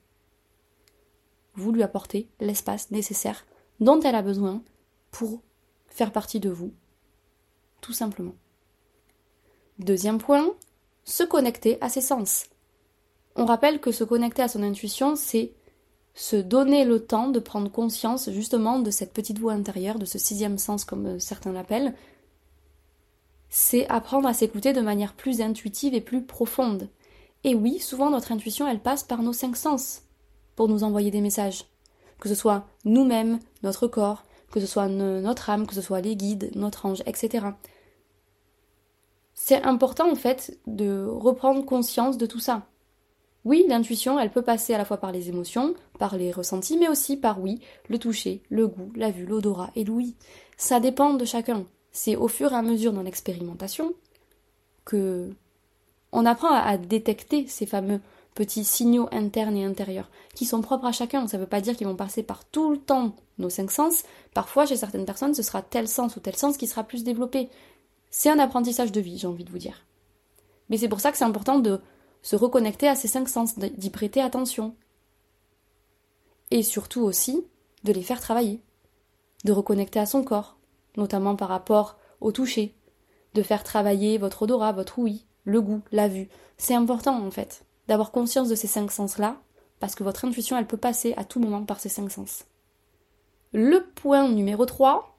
Vous 1.55 1.71
lui 1.71 1.81
apportez 1.81 2.29
l'espace 2.39 2.91
nécessaire 2.91 3.45
dont 3.79 3.99
elle 4.01 4.15
a 4.15 4.21
besoin 4.21 4.61
pour 5.11 5.41
faire 5.87 6.11
partie 6.11 6.39
de 6.39 6.49
vous, 6.49 6.71
tout 7.81 7.93
simplement. 7.93 8.35
Deuxième 9.79 10.19
point, 10.19 10.51
se 11.05 11.23
connecter 11.23 11.81
à 11.81 11.89
ses 11.89 12.01
sens. 12.01 12.45
On 13.37 13.45
rappelle 13.45 13.79
que 13.79 13.91
se 13.91 14.03
connecter 14.03 14.41
à 14.41 14.47
son 14.47 14.63
intuition, 14.63 15.15
c'est 15.15 15.53
se 16.13 16.35
donner 16.35 16.83
le 16.83 17.05
temps 17.05 17.29
de 17.29 17.39
prendre 17.39 17.71
conscience 17.71 18.31
justement 18.31 18.79
de 18.79 18.89
cette 18.89 19.13
petite 19.13 19.39
voix 19.39 19.53
intérieure, 19.53 19.99
de 19.99 20.05
ce 20.05 20.17
sixième 20.17 20.57
sens 20.57 20.83
comme 20.83 21.05
euh, 21.05 21.19
certains 21.19 21.53
l'appellent. 21.53 21.93
C'est 23.49 23.87
apprendre 23.87 24.27
à 24.27 24.33
s'écouter 24.33 24.73
de 24.73 24.81
manière 24.81 25.13
plus 25.13 25.41
intuitive 25.41 25.93
et 25.93 26.01
plus 26.01 26.23
profonde. 26.23 26.89
Et 27.43 27.53
oui, 27.53 27.79
souvent 27.79 28.09
notre 28.09 28.31
intuition, 28.31 28.67
elle 28.67 28.81
passe 28.81 29.03
par 29.03 29.21
nos 29.21 29.33
cinq 29.33 29.55
sens 29.55 30.01
pour 30.55 30.67
nous 30.67 30.83
envoyer 30.83 31.11
des 31.11 31.21
messages. 31.21 31.65
Que 32.19 32.29
ce 32.29 32.35
soit 32.35 32.65
nous-mêmes, 32.83 33.39
notre 33.61 33.87
corps, 33.87 34.23
que 34.51 34.59
ce 34.59 34.65
soit 34.65 34.89
notre 34.89 35.51
âme, 35.51 35.67
que 35.67 35.75
ce 35.75 35.81
soit 35.81 36.01
les 36.01 36.15
guides, 36.15 36.49
notre 36.55 36.87
ange, 36.87 37.03
etc 37.05 37.49
c'est 39.39 39.63
important 39.63 40.11
en 40.11 40.15
fait 40.15 40.59
de 40.65 41.05
reprendre 41.05 41.63
conscience 41.63 42.17
de 42.17 42.25
tout 42.25 42.39
ça. 42.39 42.65
Oui, 43.47 43.63
l'intuition, 43.69 44.19
elle 44.19 44.29
peut 44.29 44.41
passer 44.41 44.73
à 44.73 44.77
la 44.77 44.83
fois 44.83 44.97
par 44.97 45.13
les 45.13 45.29
émotions, 45.29 45.73
par 45.99 46.17
les 46.17 46.33
ressentis, 46.33 46.77
mais 46.77 46.89
aussi 46.89 47.15
par 47.15 47.39
oui, 47.39 47.61
le 47.87 47.97
toucher, 47.97 48.41
le 48.49 48.67
goût, 48.67 48.91
la 48.93 49.09
vue, 49.09 49.25
l'odorat 49.25 49.71
et 49.77 49.85
l'ouïe. 49.85 50.15
Ça 50.57 50.81
dépend 50.81 51.13
de 51.13 51.23
chacun. 51.23 51.63
C'est 51.93 52.17
au 52.17 52.27
fur 52.27 52.51
et 52.51 52.55
à 52.57 52.61
mesure 52.61 52.91
dans 52.91 53.03
l'expérimentation 53.03 53.93
que 54.83 55.29
on 56.11 56.25
apprend 56.25 56.51
à, 56.51 56.75
détecter 56.75 57.47
ces 57.47 57.65
fameux 57.65 58.01
petits 58.35 58.65
signaux 58.65 59.07
internes 59.13 59.55
et 59.55 59.63
intérieurs 59.63 60.09
qui 60.35 60.43
sont 60.43 60.59
propres 60.59 60.87
à 60.87 60.91
chacun. 60.91 61.25
Ça 61.27 61.37
ne 61.37 61.43
veut 61.43 61.47
pas 61.47 61.61
dire 61.61 61.77
qu'ils 61.77 61.87
vont 61.87 61.95
passer 61.95 62.23
par 62.23 62.43
tout 62.43 62.69
le 62.71 62.77
temps 62.77 63.15
nos 63.37 63.49
cinq 63.49 63.71
sens. 63.71 64.03
Parfois, 64.33 64.65
chez 64.65 64.75
certaines 64.75 65.05
personnes, 65.05 65.33
ce 65.33 65.41
sera 65.41 65.61
tel 65.61 65.87
sens 65.87 66.17
ou 66.17 66.19
tel 66.19 66.35
sens 66.35 66.57
qui 66.57 66.67
sera 66.67 66.83
plus 66.83 67.05
développé. 67.05 67.47
C'est 68.09 68.29
un 68.29 68.39
apprentissage 68.39 68.91
de 68.91 68.99
vie, 68.99 69.17
j'ai 69.17 69.27
envie 69.27 69.45
de 69.45 69.51
vous 69.51 69.57
dire. 69.57 69.85
Mais 70.69 70.75
c'est 70.75 70.89
pour 70.89 70.99
ça 70.99 71.13
que 71.13 71.17
c'est 71.17 71.23
important 71.23 71.59
de 71.59 71.79
se 72.27 72.35
reconnecter 72.35 72.89
à 72.89 72.95
ces 72.95 73.07
cinq 73.07 73.29
sens, 73.29 73.57
d'y 73.57 73.89
prêter 73.89 74.19
attention. 74.19 74.75
Et 76.51 76.61
surtout 76.61 76.99
aussi 77.03 77.47
de 77.85 77.93
les 77.93 78.01
faire 78.01 78.19
travailler, 78.19 78.59
de 79.45 79.53
reconnecter 79.53 79.97
à 79.97 80.05
son 80.05 80.25
corps, 80.25 80.57
notamment 80.97 81.37
par 81.37 81.47
rapport 81.47 81.97
au 82.19 82.33
toucher, 82.33 82.75
de 83.33 83.41
faire 83.41 83.63
travailler 83.63 84.17
votre 84.17 84.41
odorat, 84.41 84.73
votre 84.73 84.99
ouïe, 84.99 85.23
le 85.45 85.61
goût, 85.61 85.79
la 85.93 86.09
vue. 86.09 86.27
C'est 86.57 86.73
important 86.73 87.17
en 87.17 87.31
fait 87.31 87.63
d'avoir 87.87 88.11
conscience 88.11 88.49
de 88.49 88.55
ces 88.55 88.67
cinq 88.67 88.91
sens-là, 88.91 89.37
parce 89.79 89.95
que 89.95 90.03
votre 90.03 90.25
intuition, 90.25 90.57
elle 90.57 90.67
peut 90.67 90.75
passer 90.75 91.13
à 91.15 91.23
tout 91.23 91.39
moment 91.39 91.63
par 91.63 91.79
ces 91.79 91.87
cinq 91.87 92.11
sens. 92.11 92.43
Le 93.53 93.85
point 93.95 94.27
numéro 94.27 94.65
3, 94.65 95.17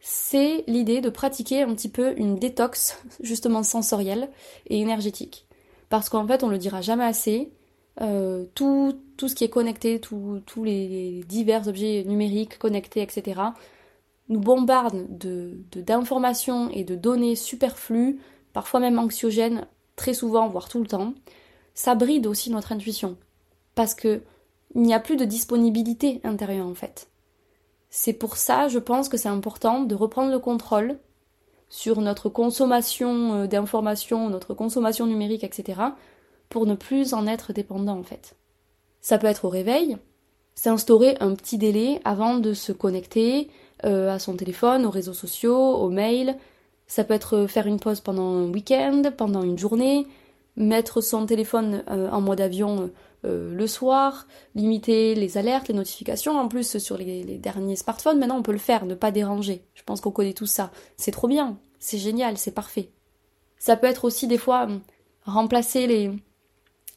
c'est 0.00 0.64
l'idée 0.66 1.00
de 1.00 1.08
pratiquer 1.08 1.62
un 1.62 1.74
petit 1.74 1.88
peu 1.88 2.12
une 2.18 2.36
détox 2.36 3.02
justement 3.20 3.62
sensorielle 3.62 4.28
et 4.66 4.78
énergétique. 4.78 5.45
Parce 5.88 6.08
qu'en 6.08 6.26
fait, 6.26 6.42
on 6.42 6.48
le 6.48 6.58
dira 6.58 6.80
jamais 6.80 7.04
assez, 7.04 7.52
euh, 8.00 8.44
tout, 8.54 8.98
tout, 9.16 9.28
ce 9.28 9.34
qui 9.34 9.44
est 9.44 9.48
connecté, 9.48 10.00
tous 10.00 10.64
les 10.64 11.24
divers 11.28 11.68
objets 11.68 12.04
numériques 12.06 12.58
connectés, 12.58 13.02
etc., 13.02 13.40
nous 14.28 14.40
bombardent 14.40 15.06
de, 15.08 15.58
d'informations 15.76 16.68
et 16.70 16.84
de 16.84 16.96
données 16.96 17.36
superflues, 17.36 18.18
parfois 18.52 18.80
même 18.80 18.98
anxiogènes, 18.98 19.66
très 19.94 20.14
souvent, 20.14 20.48
voire 20.48 20.68
tout 20.68 20.80
le 20.80 20.88
temps. 20.88 21.14
Ça 21.74 21.94
bride 21.94 22.26
aussi 22.26 22.50
notre 22.50 22.72
intuition. 22.72 23.16
Parce 23.74 23.94
que 23.94 24.22
il 24.74 24.82
n'y 24.82 24.94
a 24.94 25.00
plus 25.00 25.16
de 25.16 25.24
disponibilité 25.24 26.20
intérieure 26.24 26.66
en 26.66 26.74
fait. 26.74 27.08
C'est 27.88 28.12
pour 28.12 28.36
ça, 28.36 28.68
je 28.68 28.78
pense 28.78 29.08
que 29.08 29.16
c'est 29.16 29.28
important 29.28 29.80
de 29.80 29.94
reprendre 29.94 30.30
le 30.30 30.38
contrôle 30.38 30.98
sur 31.68 32.00
notre 32.00 32.28
consommation 32.28 33.42
euh, 33.42 33.46
d'informations, 33.46 34.30
notre 34.30 34.54
consommation 34.54 35.06
numérique, 35.06 35.44
etc., 35.44 35.80
pour 36.48 36.66
ne 36.66 36.74
plus 36.74 37.12
en 37.12 37.26
être 37.26 37.52
dépendant 37.52 37.98
en 37.98 38.02
fait. 38.02 38.36
Ça 39.00 39.18
peut 39.18 39.26
être 39.26 39.44
au 39.44 39.48
réveil, 39.48 39.96
s'instaurer 40.54 41.16
un 41.20 41.34
petit 41.34 41.58
délai 41.58 42.00
avant 42.04 42.38
de 42.38 42.54
se 42.54 42.72
connecter 42.72 43.50
euh, 43.84 44.10
à 44.10 44.18
son 44.18 44.36
téléphone, 44.36 44.86
aux 44.86 44.90
réseaux 44.90 45.12
sociaux, 45.12 45.74
aux 45.76 45.90
mails. 45.90 46.36
Ça 46.86 47.04
peut 47.04 47.14
être 47.14 47.36
euh, 47.36 47.46
faire 47.46 47.66
une 47.66 47.80
pause 47.80 48.00
pendant 48.00 48.28
un 48.28 48.50
week-end, 48.50 49.02
pendant 49.16 49.42
une 49.42 49.58
journée, 49.58 50.06
mettre 50.56 51.00
son 51.00 51.26
téléphone 51.26 51.84
en 51.88 52.22
mode 52.22 52.40
avion 52.40 52.90
euh, 53.26 53.52
le 53.52 53.66
soir, 53.66 54.26
limiter 54.54 55.14
les 55.14 55.36
alertes, 55.36 55.68
les 55.68 55.74
notifications. 55.74 56.38
En 56.38 56.48
plus, 56.48 56.78
sur 56.78 56.96
les, 56.96 57.24
derniers 57.38 57.76
smartphones, 57.76 58.18
maintenant 58.18 58.38
on 58.38 58.42
peut 58.42 58.52
le 58.52 58.58
faire, 58.58 58.86
ne 58.86 58.94
pas 58.94 59.10
déranger. 59.10 59.64
Je 59.74 59.82
pense 59.82 60.00
qu'on 60.00 60.12
connaît 60.12 60.32
tout 60.32 60.46
ça. 60.46 60.70
C'est 60.96 61.10
trop 61.10 61.26
bien, 61.26 61.58
c'est 61.80 61.98
génial, 61.98 62.38
c'est 62.38 62.52
parfait. 62.52 62.90
Ça 63.58 63.76
peut 63.76 63.88
être 63.88 64.04
aussi 64.04 64.28
des 64.28 64.38
fois 64.38 64.64
hum, 64.64 64.80
remplacer 65.24 65.86
les, 65.86 66.12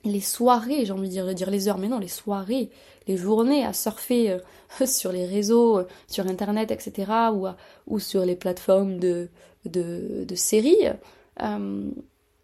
les 0.03 0.21
soirées, 0.21 0.85
j'ai 0.85 0.91
envie 0.91 1.09
de 1.09 1.33
dire, 1.33 1.49
les 1.49 1.67
heures, 1.67 1.79
mais 1.79 1.87
non, 1.87 1.99
les 1.99 2.07
soirées, 2.07 2.69
les 3.07 3.17
journées 3.17 3.65
à 3.65 3.73
surfer 3.73 4.31
euh, 4.31 4.85
sur 4.85 5.11
les 5.11 5.25
réseaux, 5.25 5.79
euh, 5.79 5.87
sur 6.07 6.27
Internet, 6.27 6.69
etc., 6.69 7.11
ou, 7.33 7.47
ou 7.87 7.99
sur 7.99 8.23
les 8.23 8.35
plateformes 8.35 8.99
de, 8.99 9.29
de 9.65 10.35
séries, 10.35 10.85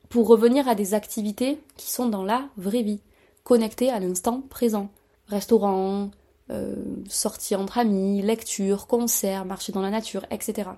pour 0.10 0.28
revenir 0.28 0.68
à 0.68 0.76
des 0.76 0.94
activités 0.94 1.60
qui 1.78 1.92
sont 1.92 2.08
dans 2.08 2.24
la 2.24 2.48
vraie 2.58 2.84
vie 2.84 3.02
connecté 3.46 3.90
à 3.90 4.02
l'instant 4.02 4.42
présent. 4.42 4.90
Restaurant, 5.28 6.10
euh, 6.52 6.76
sortie 7.08 7.56
entre 7.56 7.78
amis, 7.78 8.22
lecture, 8.22 8.88
concert, 8.88 9.46
marcher 9.46 9.72
dans 9.72 9.82
la 9.82 9.92
nature, 9.92 10.26
etc. 10.30 10.72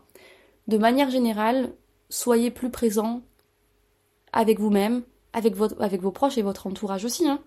De 0.68 0.78
manière 0.78 1.10
générale, 1.10 1.72
soyez 2.10 2.52
plus 2.52 2.70
présent 2.70 3.22
avec 4.34 4.60
vous-même, 4.60 5.04
avec, 5.34 5.56
avec 5.80 6.02
vos 6.02 6.12
proches 6.12 6.38
et 6.38 6.42
votre 6.42 6.68
entourage 6.68 7.06
aussi. 7.06 7.28
Hein. 7.28 7.40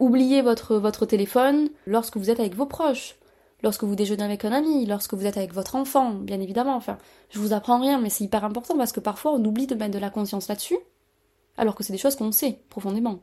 Oubliez 0.00 0.42
votre, 0.42 0.76
votre 0.76 1.06
téléphone 1.06 1.68
lorsque 1.86 2.16
vous 2.16 2.30
êtes 2.30 2.40
avec 2.40 2.54
vos 2.54 2.66
proches, 2.66 3.16
lorsque 3.62 3.84
vous 3.84 3.94
déjeunez 3.94 4.24
avec 4.24 4.44
un 4.44 4.52
ami, 4.52 4.86
lorsque 4.86 5.14
vous 5.14 5.26
êtes 5.26 5.36
avec 5.36 5.52
votre 5.52 5.76
enfant, 5.76 6.12
bien 6.14 6.40
évidemment. 6.40 6.76
Enfin, 6.76 6.98
je 7.28 7.38
vous 7.38 7.52
apprends 7.52 7.80
rien, 7.80 8.00
mais 8.00 8.08
c'est 8.08 8.24
hyper 8.24 8.44
important 8.44 8.76
parce 8.76 8.92
que 8.92 9.00
parfois 9.00 9.32
on 9.32 9.44
oublie 9.44 9.66
de 9.66 9.74
mettre 9.74 9.94
de 9.94 9.98
la 9.98 10.10
conscience 10.10 10.48
là-dessus, 10.48 10.78
alors 11.58 11.74
que 11.74 11.84
c'est 11.84 11.92
des 11.92 11.98
choses 11.98 12.16
qu'on 12.16 12.32
sait 12.32 12.58
profondément. 12.70 13.20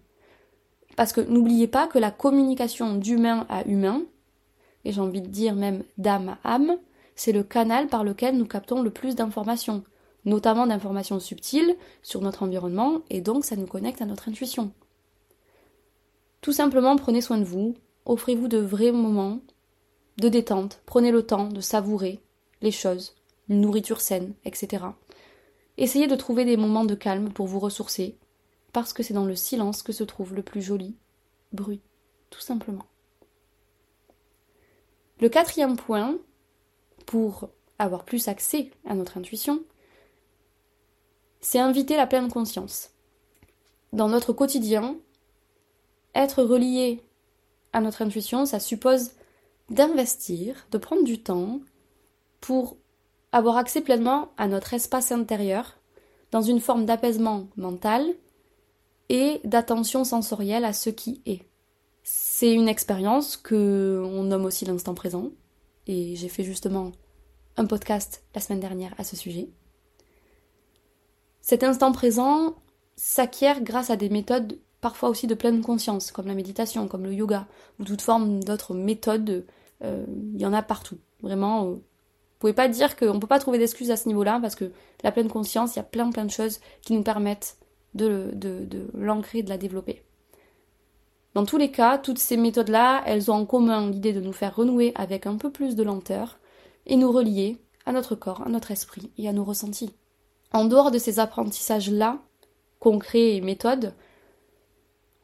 Parce 0.96 1.14
que 1.14 1.22
n'oubliez 1.22 1.68
pas 1.68 1.88
que 1.88 2.00
la 2.00 2.12
communication 2.12 2.96
d'humain 2.96 3.46
à 3.50 3.66
humain, 3.66 4.04
et 4.86 4.92
j'ai 4.92 5.02
envie 5.02 5.22
de 5.22 5.28
dire 5.28 5.56
même 5.56 5.84
d'âme 5.98 6.38
à 6.44 6.56
âme, 6.56 6.78
c'est 7.16 7.32
le 7.32 7.44
canal 7.44 7.88
par 7.88 8.04
lequel 8.04 8.38
nous 8.38 8.46
captons 8.46 8.82
le 8.82 8.90
plus 8.90 9.16
d'informations, 9.16 9.84
notamment 10.26 10.68
d'informations 10.68 11.20
subtiles 11.20 11.76
sur 12.02 12.22
notre 12.22 12.44
environnement, 12.44 13.02
et 13.10 13.22
donc 13.22 13.46
ça 13.46 13.56
nous 13.56 13.68
connecte 13.68 14.02
à 14.02 14.06
notre 14.06 14.30
intuition. 14.30 14.72
Tout 16.42 16.54
simplement 16.54 16.96
prenez 16.96 17.22
soin 17.22 17.38
de 17.38 17.44
vous, 17.44 17.76
offrez-vous 18.06 18.48
de 18.48 18.58
vrais 18.58 18.92
moments 18.92 19.40
de 20.18 20.30
détente, 20.30 20.82
prenez 20.86 21.12
le 21.12 21.24
temps 21.24 21.48
de 21.48 21.62
savourer 21.62 22.20
les 22.62 22.72
choses, 22.72 23.16
une 23.50 23.62
nourriture 23.62 24.02
saine, 24.02 24.34
etc. 24.46 24.86
Essayez 25.78 26.08
de 26.08 26.16
trouver 26.16 26.46
des 26.46 26.58
moments 26.58 26.86
de 26.86 26.96
calme 26.96 27.30
pour 27.30 27.48
vous 27.48 27.60
ressourcer, 27.60 28.18
parce 28.74 28.94
que 28.94 29.04
c'est 29.04 29.14
dans 29.14 29.26
le 29.26 29.36
silence 29.36 29.84
que 29.84 29.92
se 29.92 30.04
trouve 30.04 30.34
le 30.34 30.44
plus 30.44 30.62
joli 30.62 30.96
bruit, 31.52 31.82
tout 32.30 32.40
simplement. 32.40 32.86
Le 35.20 35.30
quatrième 35.30 35.78
point, 35.78 36.18
pour 37.06 37.50
avoir 37.78 38.06
plus 38.06 38.28
accès 38.28 38.72
à 38.86 38.96
notre 38.96 39.18
intuition, 39.18 39.64
c'est 41.42 41.60
inviter 41.60 41.98
la 41.98 42.08
pleine 42.08 42.32
conscience. 42.32 42.92
Dans 43.94 44.08
notre 44.08 44.34
quotidien, 44.34 44.98
être 46.16 46.44
relié 46.44 47.04
à 47.74 47.82
notre 47.82 48.02
intuition, 48.02 48.46
ça 48.46 48.60
suppose 48.60 49.12
d'investir, 49.70 50.68
de 50.72 50.78
prendre 50.78 51.04
du 51.04 51.22
temps 51.22 51.60
pour 52.40 52.78
avoir 53.32 53.58
accès 53.58 53.82
pleinement 53.82 54.32
à 54.38 54.48
notre 54.48 54.74
espace 54.74 55.12
intérieur 55.12 55.78
dans 56.32 56.42
une 56.42 56.60
forme 56.60 56.86
d'apaisement 56.86 57.48
mental 57.56 58.06
et 59.12 59.42
d'attention 59.44 60.06
sensorielle 60.06 60.64
à 60.64 60.72
ce 60.72 60.90
qui 60.90 61.22
est. 61.26 61.42
C'est 62.02 62.54
une 62.54 62.70
expérience 62.70 63.36
que 63.36 64.02
on 64.06 64.24
nomme 64.24 64.46
aussi 64.46 64.64
l'instant 64.64 64.96
présent, 64.96 65.32
et 65.86 66.16
j'ai 66.16 66.30
fait 66.30 66.46
justement 66.46 66.94
un 67.58 67.66
podcast 67.66 68.24
la 68.34 68.40
semaine 68.40 68.62
dernière 68.62 68.96
à 68.98 69.04
ce 69.04 69.18
sujet. 69.18 69.50
Cet 71.42 71.64
instant 71.64 71.92
présent 71.92 72.56
s'acquiert 72.96 73.62
grâce 73.62 73.90
à 73.90 73.98
des 73.98 74.10
méthodes 74.10 74.58
parfois 74.80 75.10
aussi 75.10 75.28
de 75.28 75.36
pleine 75.36 75.62
conscience, 75.62 76.12
comme 76.12 76.28
la 76.28 76.34
méditation, 76.34 76.88
comme 76.88 77.04
le 77.04 77.14
yoga, 77.14 77.48
ou 77.80 77.84
toute 77.84 78.02
forme 78.02 78.42
d'autres 78.42 78.74
méthodes. 78.74 79.46
Euh, 79.84 80.06
il 80.34 80.40
y 80.40 80.46
en 80.46 80.54
a 80.54 80.64
partout. 80.64 80.98
Vraiment, 81.22 81.66
euh, 81.66 81.72
vous 81.74 81.82
pouvez 82.40 82.54
pas 82.54 82.70
dire 82.70 82.96
qu'on 82.96 83.20
peut 83.20 83.28
pas 83.28 83.40
trouver 83.40 83.58
d'excuses 83.58 83.92
à 83.92 83.98
ce 83.98 84.08
niveau-là, 84.08 84.40
parce 84.42 84.56
que 84.56 84.72
la 85.04 85.12
pleine 85.12 85.28
conscience, 85.28 85.76
il 85.76 85.80
y 85.80 85.82
a 85.82 85.84
plein 85.84 86.10
plein 86.12 86.24
de 86.24 86.32
choses 86.32 86.62
qui 86.82 86.94
nous 86.94 87.04
permettent 87.04 87.58
de, 87.94 88.32
de, 88.34 88.88
l'ancrer, 88.94 89.44
de 89.44 89.50
la 89.50 89.58
développer. 89.58 90.04
Dans 91.34 91.46
tous 91.46 91.58
les 91.58 91.72
cas, 91.72 91.98
toutes 91.98 92.20
ces 92.20 92.38
méthodes-là, 92.38 93.04
elles 93.06 93.32
ont 93.32 93.36
en 93.36 93.46
commun 93.46 93.90
l'idée 93.90 94.14
de 94.14 94.20
nous 94.20 94.34
faire 94.34 94.56
renouer 94.56 94.92
avec 94.96 95.26
un 95.26 95.38
peu 95.38 95.50
plus 95.50 95.76
de 95.76 95.84
lenteur 95.84 96.40
et 96.86 96.98
nous 96.98 97.12
relier 97.12 97.58
à 97.86 97.94
notre 97.94 98.16
corps, 98.16 98.42
à 98.46 98.50
notre 98.50 98.72
esprit 98.72 99.12
et 99.18 99.30
à 99.30 99.34
nos 99.34 99.44
ressentis. 99.44 99.94
En 100.54 100.66
dehors 100.66 100.92
de 100.92 100.98
ces 100.98 101.20
apprentissages-là, 101.20 102.20
concrets 102.80 103.36
et 103.36 103.42
méthodes, 103.42 103.94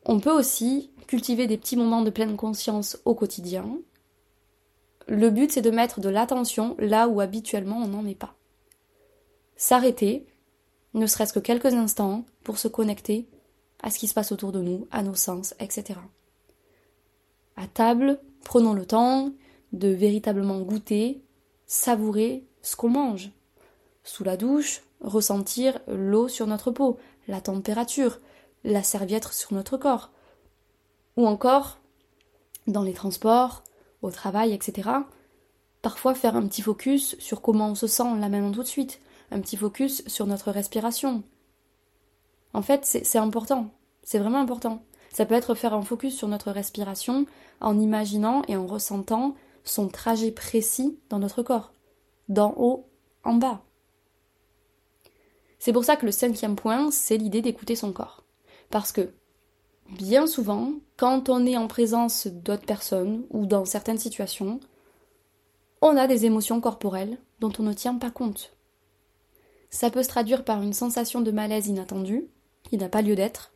on 0.06 0.20
peut 0.20 0.32
aussi 0.32 0.92
cultiver 1.08 1.48
des 1.48 1.58
petits 1.58 1.76
moments 1.76 2.02
de 2.02 2.10
pleine 2.10 2.38
conscience 2.38 3.00
au 3.04 3.14
quotidien. 3.14 3.68
Le 5.08 5.30
but, 5.30 5.52
c'est 5.52 5.62
de 5.62 5.72
mettre 5.72 6.00
de 6.00 6.10
l'attention 6.10 6.76
là 6.80 7.08
où 7.08 7.20
habituellement 7.20 7.78
on 7.78 7.88
n'en 7.88 8.06
est 8.06 8.16
pas. 8.16 8.36
S'arrêter, 9.58 10.28
ne 10.98 11.08
serait-ce 11.08 11.34
que 11.34 11.40
quelques 11.40 11.74
instants, 11.74 12.26
pour 12.44 12.58
se 12.58 12.68
connecter 12.68 13.28
à 13.82 13.90
ce 13.90 14.00
qui 14.00 14.08
se 14.08 14.14
passe 14.14 14.32
autour 14.32 14.52
de 14.52 14.62
nous, 14.62 14.88
à 14.92 15.04
nos 15.04 15.16
sens, 15.16 15.54
etc. 15.60 16.00
À 17.56 17.68
table, 17.68 18.20
prenons 18.44 18.74
le 18.74 18.86
temps 18.86 19.32
de 19.74 19.90
véritablement 19.90 20.60
goûter, 20.62 21.22
savourer 21.66 22.46
ce 22.62 22.76
qu'on 22.76 22.90
mange. 22.90 23.32
Sous 24.04 24.24
la 24.24 24.38
douche, 24.38 24.82
ressentir 25.02 25.80
l'eau 25.88 26.28
sur 26.28 26.48
notre 26.48 26.72
peau, 26.72 26.98
la 27.28 27.42
température, 27.42 28.20
la 28.64 28.84
serviette 28.84 29.32
sur 29.34 29.54
notre 29.54 29.78
corps. 29.78 30.12
Ou 31.18 31.28
encore, 31.28 31.80
dans 32.68 32.84
les 32.84 32.94
transports, 32.94 33.64
au 34.02 34.12
travail, 34.12 34.54
etc. 34.54 34.90
Parfois 35.82 36.16
faire 36.16 36.36
un 36.36 36.48
petit 36.48 36.62
focus 36.62 37.16
sur 37.20 37.42
comment 37.42 37.70
on 37.70 37.76
se 37.76 37.88
sent 37.88 38.04
là 38.20 38.30
maintenant 38.30 38.52
tout 38.52 38.64
de 38.64 38.68
suite, 38.68 39.02
un 39.32 39.40
petit 39.40 39.58
focus 39.58 40.04
sur 40.08 40.26
notre 40.26 40.52
respiration. 40.52 41.24
En 42.54 42.62
fait, 42.62 42.86
c'est 42.86 43.18
important, 43.18 43.70
c'est 44.04 44.20
vraiment 44.20 44.40
important. 44.40 44.84
Ça 45.12 45.26
peut 45.26 45.36
être 45.36 45.56
faire 45.56 45.74
un 45.74 45.82
focus 45.82 46.16
sur 46.16 46.28
notre 46.28 46.52
respiration 46.52 47.26
en 47.60 47.80
imaginant 47.80 48.44
et 48.48 48.56
en 48.56 48.68
ressentant 48.68 49.36
son 49.64 49.90
trajet 49.90 50.32
précis 50.32 51.00
dans 51.10 51.20
notre 51.20 51.44
corps, 51.44 51.74
d'en 52.30 52.54
haut 52.58 52.88
en 53.24 53.34
bas. 53.34 53.62
C'est 55.60 55.74
pour 55.74 55.86
ça 55.86 55.96
que 55.96 56.06
le 56.06 56.12
cinquième 56.12 56.56
point, 56.56 56.92
c'est 56.92 57.18
l'idée 57.18 57.42
d'écouter 57.42 57.76
son 57.76 57.92
corps. 57.92 58.24
Parce 58.70 58.92
que, 58.92 59.14
bien 59.90 60.28
souvent, 60.28 60.74
quand 60.98 61.30
on 61.30 61.46
est 61.46 61.58
en 61.58 61.68
présence 61.68 62.28
d'autres 62.28 62.66
personnes 62.66 63.26
ou 63.32 63.46
dans 63.46 63.66
certaines 63.66 63.98
situations, 63.98 64.60
on 65.82 65.98
a 65.98 66.08
des 66.08 66.26
émotions 66.26 66.62
corporelles 66.62 67.18
dont 67.40 67.52
on 67.60 67.64
ne 67.64 67.74
tient 67.74 67.96
pas 67.96 68.12
compte. 68.12 68.57
Ça 69.70 69.90
peut 69.90 70.04
se 70.04 70.10
traduire 70.10 70.44
par 70.44 70.62
une 70.62 70.74
sensation 70.74 71.22
de 71.22 71.32
malaise 71.32 71.68
inattendue, 71.68 72.28
qui 72.64 72.78
n'a 72.78 72.90
pas 72.90 73.02
lieu 73.02 73.16
d'être, 73.16 73.54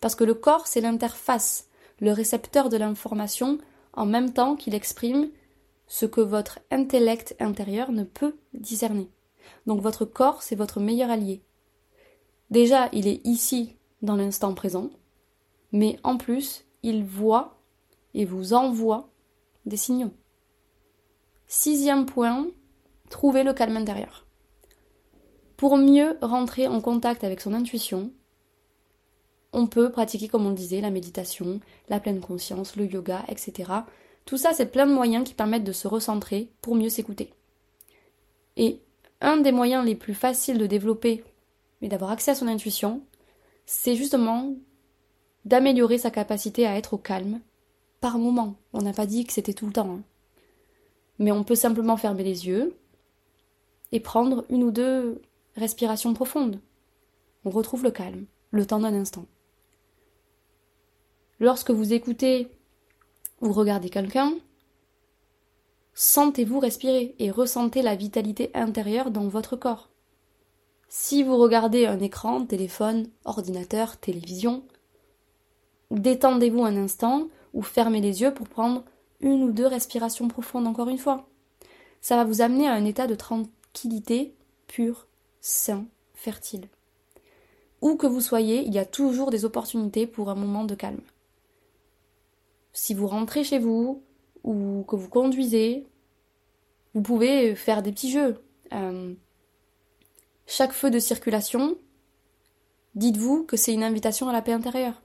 parce 0.00 0.14
que 0.14 0.24
le 0.24 0.34
corps, 0.34 0.66
c'est 0.66 0.80
l'interface, 0.80 1.68
le 2.00 2.12
récepteur 2.12 2.68
de 2.68 2.76
l'information, 2.76 3.58
en 3.92 4.06
même 4.06 4.32
temps 4.32 4.56
qu'il 4.56 4.74
exprime 4.74 5.30
ce 5.86 6.06
que 6.06 6.20
votre 6.20 6.58
intellect 6.70 7.36
intérieur 7.38 7.92
ne 7.92 8.04
peut 8.04 8.36
discerner. 8.54 9.08
Donc 9.66 9.80
votre 9.80 10.04
corps, 10.04 10.42
c'est 10.42 10.56
votre 10.56 10.80
meilleur 10.80 11.10
allié. 11.10 11.42
Déjà, 12.50 12.88
il 12.92 13.06
est 13.06 13.20
ici, 13.24 13.76
dans 14.02 14.16
l'instant 14.16 14.54
présent, 14.54 14.90
mais 15.70 15.98
en 16.02 16.16
plus, 16.16 16.64
il 16.82 17.04
voit 17.04 17.58
et 18.14 18.24
vous 18.24 18.52
envoie 18.52 19.08
des 19.64 19.76
signaux. 19.76 20.12
Sixième 21.46 22.06
point, 22.06 22.46
trouvez 23.08 23.44
le 23.44 23.52
calme 23.52 23.76
intérieur. 23.76 24.26
Pour 25.62 25.76
mieux 25.76 26.18
rentrer 26.20 26.66
en 26.66 26.80
contact 26.80 27.22
avec 27.22 27.40
son 27.40 27.54
intuition, 27.54 28.10
on 29.52 29.68
peut 29.68 29.92
pratiquer, 29.92 30.26
comme 30.26 30.44
on 30.44 30.48
le 30.48 30.56
disait, 30.56 30.80
la 30.80 30.90
méditation, 30.90 31.60
la 31.88 32.00
pleine 32.00 32.18
conscience, 32.18 32.74
le 32.74 32.86
yoga, 32.86 33.24
etc. 33.28 33.70
Tout 34.24 34.36
ça, 34.36 34.54
c'est 34.54 34.72
plein 34.72 34.88
de 34.88 34.92
moyens 34.92 35.24
qui 35.24 35.34
permettent 35.34 35.62
de 35.62 35.70
se 35.70 35.86
recentrer 35.86 36.50
pour 36.62 36.74
mieux 36.74 36.88
s'écouter. 36.88 37.30
Et 38.56 38.80
un 39.20 39.36
des 39.36 39.52
moyens 39.52 39.86
les 39.86 39.94
plus 39.94 40.14
faciles 40.14 40.58
de 40.58 40.66
développer 40.66 41.22
et 41.80 41.86
d'avoir 41.86 42.10
accès 42.10 42.32
à 42.32 42.34
son 42.34 42.48
intuition, 42.48 43.00
c'est 43.64 43.94
justement 43.94 44.56
d'améliorer 45.44 45.98
sa 45.98 46.10
capacité 46.10 46.66
à 46.66 46.76
être 46.76 46.94
au 46.94 46.98
calme 46.98 47.40
par 48.00 48.18
moment. 48.18 48.56
On 48.72 48.82
n'a 48.82 48.92
pas 48.92 49.06
dit 49.06 49.24
que 49.24 49.32
c'était 49.32 49.54
tout 49.54 49.66
le 49.66 49.72
temps. 49.72 49.92
Hein. 49.92 50.02
Mais 51.20 51.30
on 51.30 51.44
peut 51.44 51.54
simplement 51.54 51.96
fermer 51.96 52.24
les 52.24 52.48
yeux 52.48 52.74
et 53.92 54.00
prendre 54.00 54.44
une 54.48 54.64
ou 54.64 54.72
deux 54.72 55.22
Respiration 55.56 56.14
profonde. 56.14 56.60
On 57.44 57.50
retrouve 57.50 57.84
le 57.84 57.90
calme, 57.90 58.24
le 58.52 58.64
temps 58.66 58.80
d'un 58.80 58.94
instant. 58.94 59.26
Lorsque 61.40 61.70
vous 61.70 61.92
écoutez 61.92 62.48
ou 63.42 63.52
regardez 63.52 63.90
quelqu'un, 63.90 64.32
sentez-vous 65.92 66.58
respirer 66.58 67.14
et 67.18 67.30
ressentez 67.30 67.82
la 67.82 67.96
vitalité 67.96 68.50
intérieure 68.54 69.10
dans 69.10 69.28
votre 69.28 69.56
corps. 69.56 69.90
Si 70.88 71.22
vous 71.22 71.36
regardez 71.36 71.84
un 71.84 72.00
écran, 72.00 72.46
téléphone, 72.46 73.08
ordinateur, 73.24 73.98
télévision, 73.98 74.64
détendez-vous 75.90 76.64
un 76.64 76.76
instant 76.76 77.28
ou 77.52 77.60
fermez 77.60 78.00
les 78.00 78.22
yeux 78.22 78.32
pour 78.32 78.48
prendre 78.48 78.84
une 79.20 79.42
ou 79.42 79.52
deux 79.52 79.66
respirations 79.66 80.28
profondes 80.28 80.66
encore 80.66 80.88
une 80.88 80.98
fois. 80.98 81.28
Ça 82.00 82.16
va 82.16 82.24
vous 82.24 82.40
amener 82.40 82.68
à 82.68 82.72
un 82.72 82.86
état 82.86 83.06
de 83.06 83.14
tranquillité 83.14 84.34
pure 84.66 85.06
sain, 85.42 85.86
fertile. 86.14 86.68
Où 87.82 87.96
que 87.96 88.06
vous 88.06 88.20
soyez, 88.22 88.62
il 88.62 88.72
y 88.72 88.78
a 88.78 88.86
toujours 88.86 89.30
des 89.30 89.44
opportunités 89.44 90.06
pour 90.06 90.30
un 90.30 90.34
moment 90.34 90.64
de 90.64 90.74
calme. 90.74 91.02
Si 92.72 92.94
vous 92.94 93.08
rentrez 93.08 93.44
chez 93.44 93.58
vous 93.58 94.02
ou 94.44 94.84
que 94.88 94.96
vous 94.96 95.08
conduisez, 95.08 95.86
vous 96.94 97.02
pouvez 97.02 97.54
faire 97.54 97.82
des 97.82 97.92
petits 97.92 98.10
jeux. 98.10 98.40
Euh, 98.72 99.14
chaque 100.46 100.72
feu 100.72 100.90
de 100.90 100.98
circulation, 100.98 101.76
dites-vous 102.94 103.44
que 103.44 103.56
c'est 103.56 103.74
une 103.74 103.84
invitation 103.84 104.28
à 104.28 104.32
la 104.32 104.42
paix 104.42 104.52
intérieure. 104.52 105.02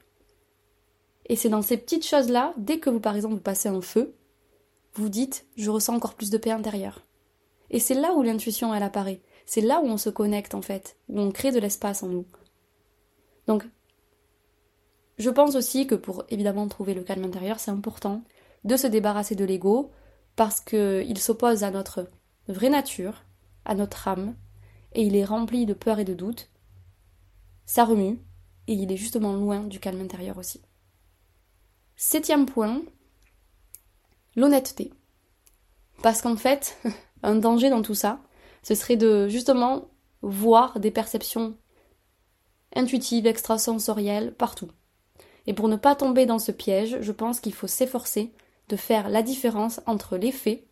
Et 1.26 1.36
c'est 1.36 1.50
dans 1.50 1.62
ces 1.62 1.76
petites 1.76 2.06
choses-là, 2.06 2.54
dès 2.56 2.78
que 2.78 2.88
vous, 2.88 3.00
par 3.00 3.16
exemple, 3.16 3.34
vous 3.34 3.40
passez 3.40 3.68
un 3.68 3.82
feu, 3.82 4.14
vous 4.94 5.08
dites 5.08 5.46
je 5.56 5.70
ressens 5.70 5.94
encore 5.94 6.14
plus 6.14 6.30
de 6.30 6.38
paix 6.38 6.52
intérieure. 6.52 7.02
Et 7.70 7.80
c'est 7.80 7.94
là 7.94 8.14
où 8.14 8.22
l'intuition 8.22 8.74
elle 8.74 8.82
apparaît. 8.82 9.20
C'est 9.48 9.62
là 9.62 9.80
où 9.80 9.86
on 9.86 9.96
se 9.96 10.10
connecte 10.10 10.54
en 10.54 10.60
fait, 10.60 10.98
où 11.08 11.18
on 11.18 11.30
crée 11.30 11.52
de 11.52 11.58
l'espace 11.58 12.02
en 12.02 12.08
nous. 12.08 12.26
Donc, 13.46 13.64
je 15.16 15.30
pense 15.30 15.54
aussi 15.54 15.86
que 15.86 15.94
pour 15.94 16.24
évidemment 16.28 16.68
trouver 16.68 16.92
le 16.92 17.02
calme 17.02 17.24
intérieur, 17.24 17.58
c'est 17.58 17.70
important 17.70 18.22
de 18.64 18.76
se 18.76 18.86
débarrasser 18.86 19.36
de 19.36 19.46
l'ego 19.46 19.90
parce 20.36 20.60
qu'il 20.60 21.16
s'oppose 21.16 21.64
à 21.64 21.70
notre 21.70 22.10
vraie 22.46 22.68
nature, 22.68 23.24
à 23.64 23.74
notre 23.74 24.06
âme, 24.06 24.36
et 24.92 25.00
il 25.02 25.16
est 25.16 25.24
rempli 25.24 25.64
de 25.64 25.72
peur 25.72 25.98
et 25.98 26.04
de 26.04 26.12
doute. 26.12 26.50
Ça 27.64 27.86
remue, 27.86 28.20
et 28.66 28.74
il 28.74 28.92
est 28.92 28.98
justement 28.98 29.32
loin 29.32 29.60
du 29.60 29.80
calme 29.80 30.02
intérieur 30.02 30.36
aussi. 30.36 30.60
Septième 31.96 32.44
point, 32.44 32.82
l'honnêteté. 34.36 34.92
Parce 36.02 36.20
qu'en 36.20 36.36
fait, 36.36 36.76
un 37.22 37.36
danger 37.36 37.70
dans 37.70 37.80
tout 37.80 37.94
ça, 37.94 38.20
ce 38.62 38.74
serait 38.74 38.96
de 38.96 39.28
justement 39.28 39.88
voir 40.22 40.80
des 40.80 40.90
perceptions 40.90 41.56
intuitives, 42.74 43.26
extrasensorielles 43.26 44.34
partout. 44.34 44.70
Et 45.46 45.54
pour 45.54 45.68
ne 45.68 45.76
pas 45.76 45.94
tomber 45.94 46.26
dans 46.26 46.38
ce 46.38 46.52
piège, 46.52 46.98
je 47.00 47.12
pense 47.12 47.40
qu'il 47.40 47.54
faut 47.54 47.66
s'efforcer 47.66 48.32
de 48.68 48.76
faire 48.76 49.08
la 49.08 49.22
différence 49.22 49.80
entre 49.86 50.16
les 50.16 50.32
faits 50.32 50.64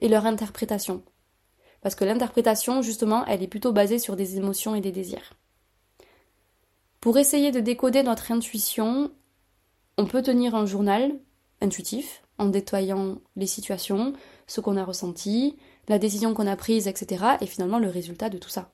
et 0.00 0.08
leur 0.08 0.26
interprétation. 0.26 1.02
Parce 1.80 1.94
que 1.94 2.04
l'interprétation, 2.04 2.82
justement, 2.82 3.24
elle 3.26 3.42
est 3.42 3.48
plutôt 3.48 3.72
basée 3.72 3.98
sur 3.98 4.16
des 4.16 4.36
émotions 4.36 4.74
et 4.74 4.80
des 4.80 4.92
désirs. 4.92 5.32
Pour 7.00 7.18
essayer 7.18 7.50
de 7.50 7.60
décoder 7.60 8.02
notre 8.02 8.30
intuition, 8.30 9.10
on 9.98 10.06
peut 10.06 10.22
tenir 10.22 10.54
un 10.54 10.66
journal 10.66 11.18
intuitif 11.60 12.22
en 12.38 12.46
détoyant 12.46 13.18
les 13.36 13.46
situations, 13.46 14.12
ce 14.46 14.60
qu'on 14.60 14.76
a 14.76 14.84
ressenti, 14.84 15.56
la 15.88 15.98
décision 15.98 16.34
qu'on 16.34 16.46
a 16.46 16.56
prise, 16.56 16.88
etc. 16.88 17.24
et 17.40 17.46
finalement 17.46 17.78
le 17.78 17.88
résultat 17.88 18.28
de 18.28 18.38
tout 18.38 18.48
ça. 18.48 18.72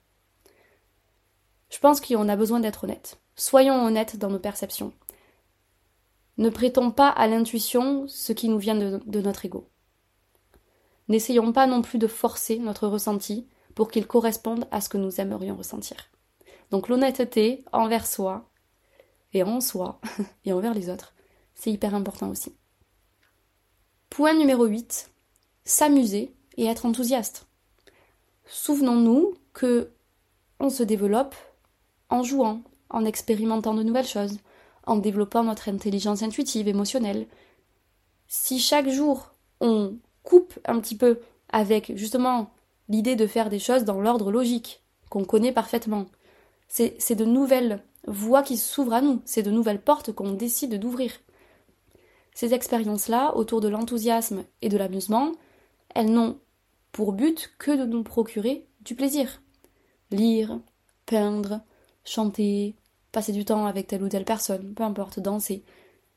Je 1.70 1.78
pense 1.78 2.00
qu'on 2.00 2.28
a 2.28 2.36
besoin 2.36 2.60
d'être 2.60 2.84
honnête. 2.84 3.18
Soyons 3.36 3.84
honnêtes 3.84 4.16
dans 4.16 4.30
nos 4.30 4.38
perceptions. 4.38 4.92
Ne 6.38 6.50
prêtons 6.50 6.90
pas 6.90 7.08
à 7.08 7.26
l'intuition 7.26 8.06
ce 8.08 8.32
qui 8.32 8.48
nous 8.48 8.58
vient 8.58 8.76
de, 8.76 9.20
notre 9.20 9.44
ego. 9.44 9.68
N'essayons 11.08 11.52
pas 11.52 11.66
non 11.66 11.82
plus 11.82 11.98
de 11.98 12.06
forcer 12.06 12.58
notre 12.58 12.86
ressenti 12.86 13.48
pour 13.74 13.90
qu'il 13.90 14.06
corresponde 14.06 14.66
à 14.70 14.80
ce 14.80 14.88
que 14.88 14.98
nous 14.98 15.20
aimerions 15.20 15.56
ressentir. 15.56 15.96
Donc 16.70 16.88
l'honnêteté 16.88 17.64
envers 17.72 18.06
soi 18.06 18.50
et 19.32 19.42
en 19.42 19.60
soi 19.60 20.00
et 20.44 20.52
envers 20.52 20.74
les 20.74 20.90
autres, 20.90 21.14
c'est 21.54 21.72
hyper 21.72 21.94
important 21.94 22.28
aussi. 22.28 22.54
Point 24.10 24.34
numéro 24.34 24.64
8, 24.64 25.10
s'amuser 25.64 26.34
et 26.58 26.66
être 26.66 26.84
enthousiaste. 26.84 27.46
Souvenons-nous 28.44 29.34
que 29.54 29.90
on 30.60 30.68
se 30.68 30.82
développe 30.82 31.36
en 32.10 32.22
jouant, 32.22 32.62
en 32.90 33.04
expérimentant 33.04 33.74
de 33.74 33.82
nouvelles 33.82 34.06
choses, 34.06 34.38
en 34.86 34.96
développant 34.96 35.44
notre 35.44 35.68
intelligence 35.68 36.22
intuitive, 36.22 36.68
émotionnelle. 36.68 37.26
Si 38.26 38.58
chaque 38.58 38.88
jour 38.88 39.32
on 39.60 39.96
coupe 40.24 40.58
un 40.66 40.80
petit 40.80 40.96
peu 40.96 41.20
avec 41.48 41.96
justement 41.96 42.50
l'idée 42.88 43.16
de 43.16 43.26
faire 43.26 43.48
des 43.48 43.58
choses 43.58 43.84
dans 43.84 44.00
l'ordre 44.00 44.30
logique, 44.30 44.82
qu'on 45.08 45.24
connaît 45.24 45.52
parfaitement, 45.52 46.06
c'est 46.68 47.14
de 47.14 47.24
nouvelles 47.24 47.82
voies 48.06 48.42
qui 48.42 48.56
s'ouvrent 48.56 48.94
à 48.94 49.00
nous, 49.00 49.22
c'est 49.24 49.42
de 49.42 49.50
nouvelles 49.50 49.80
portes 49.80 50.12
qu'on 50.12 50.32
décide 50.32 50.78
d'ouvrir. 50.78 51.12
Ces 52.34 52.54
expériences-là, 52.54 53.36
autour 53.36 53.60
de 53.60 53.68
l'enthousiasme 53.68 54.44
et 54.62 54.68
de 54.68 54.76
l'amusement, 54.76 55.32
elles 55.94 56.12
n'ont 56.12 56.38
pour 56.98 57.12
but 57.12 57.52
que 57.58 57.70
de 57.70 57.84
nous 57.84 58.02
procurer 58.02 58.66
du 58.80 58.96
plaisir. 58.96 59.40
Lire, 60.10 60.60
peindre, 61.06 61.60
chanter, 62.04 62.74
passer 63.12 63.30
du 63.30 63.44
temps 63.44 63.66
avec 63.66 63.86
telle 63.86 64.02
ou 64.02 64.08
telle 64.08 64.24
personne, 64.24 64.74
peu 64.74 64.82
importe, 64.82 65.20
danser. 65.20 65.62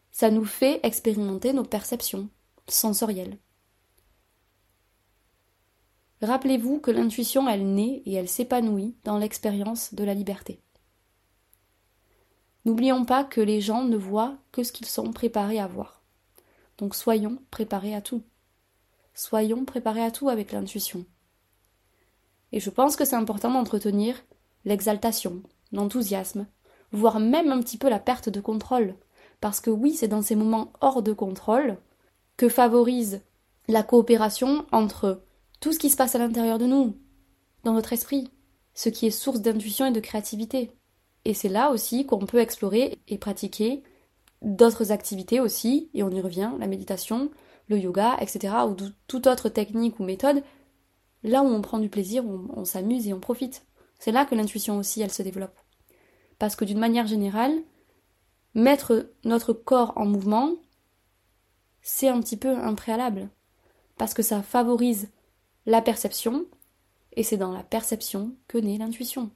Ça 0.09 0.31
nous 0.31 0.43
fait 0.43 0.79
expérimenter 0.81 1.53
nos 1.53 1.65
perceptions 1.65 2.29
sensorielles. 2.67 3.37
Rappelez-vous 6.23 6.79
que 6.79 6.89
l'intuition, 6.89 7.47
elle 7.47 7.75
naît 7.75 8.01
et 8.07 8.15
elle 8.15 8.27
s'épanouit 8.27 8.95
dans 9.03 9.19
l'expérience 9.19 9.93
de 9.93 10.03
la 10.03 10.15
liberté. 10.15 10.63
N'oublions 12.65 13.05
pas 13.05 13.23
que 13.23 13.39
les 13.39 13.61
gens 13.61 13.83
ne 13.83 13.97
voient 13.97 14.39
que 14.51 14.63
ce 14.63 14.71
qu'ils 14.71 14.87
sont 14.87 15.13
préparés 15.13 15.59
à 15.59 15.67
voir. 15.67 16.01
Donc 16.79 16.95
soyons 16.95 17.37
préparés 17.51 17.93
à 17.93 18.01
tout. 18.01 18.23
Soyons 19.13 19.65
préparés 19.65 20.03
à 20.03 20.11
tout 20.11 20.29
avec 20.29 20.51
l'intuition. 20.51 21.05
Et 22.51 22.59
je 22.59 22.69
pense 22.69 22.95
que 22.95 23.05
c'est 23.05 23.15
important 23.15 23.51
d'entretenir 23.51 24.15
l'exaltation, 24.65 25.41
l'enthousiasme, 25.71 26.47
voire 26.91 27.19
même 27.19 27.51
un 27.51 27.59
petit 27.61 27.77
peu 27.77 27.89
la 27.89 27.99
perte 27.99 28.29
de 28.29 28.41
contrôle. 28.41 28.95
Parce 29.39 29.59
que 29.59 29.69
oui, 29.69 29.93
c'est 29.93 30.07
dans 30.07 30.21
ces 30.21 30.35
moments 30.35 30.73
hors 30.81 31.01
de 31.01 31.13
contrôle 31.13 31.77
que 32.37 32.49
favorise 32.49 33.21
la 33.67 33.83
coopération 33.83 34.65
entre 34.71 35.23
tout 35.59 35.71
ce 35.71 35.79
qui 35.79 35.89
se 35.89 35.97
passe 35.97 36.15
à 36.15 36.19
l'intérieur 36.19 36.57
de 36.57 36.65
nous, 36.65 36.97
dans 37.63 37.73
notre 37.73 37.93
esprit, 37.93 38.31
ce 38.73 38.89
qui 38.89 39.07
est 39.07 39.11
source 39.11 39.41
d'intuition 39.41 39.85
et 39.85 39.91
de 39.91 39.99
créativité. 39.99 40.71
Et 41.25 41.33
c'est 41.33 41.49
là 41.49 41.71
aussi 41.71 42.05
qu'on 42.05 42.25
peut 42.25 42.39
explorer 42.39 42.99
et 43.07 43.17
pratiquer 43.17 43.83
d'autres 44.41 44.91
activités 44.91 45.39
aussi, 45.39 45.89
et 45.93 46.01
on 46.01 46.09
y 46.09 46.19
revient, 46.19 46.51
la 46.59 46.67
méditation, 46.67 47.29
le 47.71 47.79
yoga, 47.79 48.17
etc., 48.19 48.53
ou 48.67 48.75
toute 49.07 49.27
autre 49.27 49.49
technique 49.49 49.99
ou 49.99 50.03
méthode, 50.03 50.43
là 51.23 51.41
où 51.41 51.47
on 51.47 51.61
prend 51.61 51.79
du 51.79 51.89
plaisir, 51.89 52.23
on, 52.25 52.65
s'amuse 52.65 53.07
et 53.07 53.13
on 53.13 53.19
profite. 53.19 53.65
C'est 53.99 54.11
là 54.11 54.25
que 54.25 54.35
l'intuition 54.35 54.77
aussi, 54.77 55.01
elle 55.01 55.11
se 55.11 55.23
développe. 55.23 55.57
Parce 56.39 56.55
que 56.55 56.65
d'une 56.65 56.79
manière 56.79 57.07
générale, 57.07 57.61
mettre 58.53 59.09
notre 59.23 59.53
corps 59.53 59.93
en 59.95 60.05
mouvement, 60.05 60.53
c'est 61.81 62.09
un 62.09 62.19
petit 62.19 62.37
peu 62.37 62.55
un 62.55 62.75
préalable. 62.75 63.29
Parce 63.97 64.13
que 64.13 64.23
ça 64.23 64.41
favorise 64.41 65.09
la 65.65 65.81
perception, 65.81 66.45
et 67.13 67.23
c'est 67.23 67.37
dans 67.37 67.51
la 67.51 67.63
perception 67.63 68.35
que 68.47 68.57
naît 68.57 68.77
l'intuition. 68.77 69.31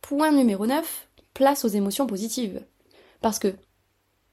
Point 0.00 0.32
numéro 0.32 0.66
9, 0.66 1.08
place 1.34 1.64
aux 1.64 1.68
émotions 1.68 2.06
positives. 2.06 2.64
Parce 3.20 3.38
que 3.38 3.54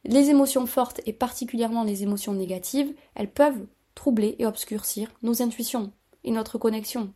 les 0.06 0.30
émotions 0.30 0.66
fortes 0.66 1.02
et 1.06 1.14
particulièrement 1.14 1.84
les 1.84 2.04
émotions 2.04 2.34
négatives, 2.34 2.94
elles 3.16 3.32
peuvent 3.32 3.68
troubler 3.96 4.36
et 4.40 4.46
obscurcir 4.46 5.12
nos 5.22 5.42
intuitions 5.42 5.92
et 6.24 6.32
notre 6.32 6.58
connexion. 6.58 7.14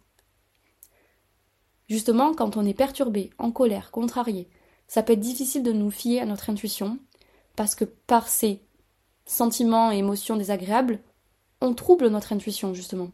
Justement, 1.88 2.34
quand 2.34 2.58
on 2.58 2.66
est 2.66 2.74
perturbé, 2.74 3.30
en 3.38 3.52
colère, 3.52 3.92
contrarié, 3.92 4.50
ça 4.88 5.04
peut 5.04 5.14
être 5.14 5.20
difficile 5.20 5.64
de 5.64 5.72
nous 5.72 5.92
fier 5.92 6.20
à 6.20 6.26
notre 6.26 6.50
intuition, 6.50 7.00
parce 7.56 7.76
que 7.76 7.86
par 7.86 8.28
ces 8.28 8.62
sentiments 9.26 9.92
et 9.92 9.98
émotions 9.98 10.38
désagréables, 10.38 11.00
on 11.62 11.74
trouble 11.74 12.08
notre 12.08 12.34
intuition, 12.34 12.74
justement. 12.74 13.12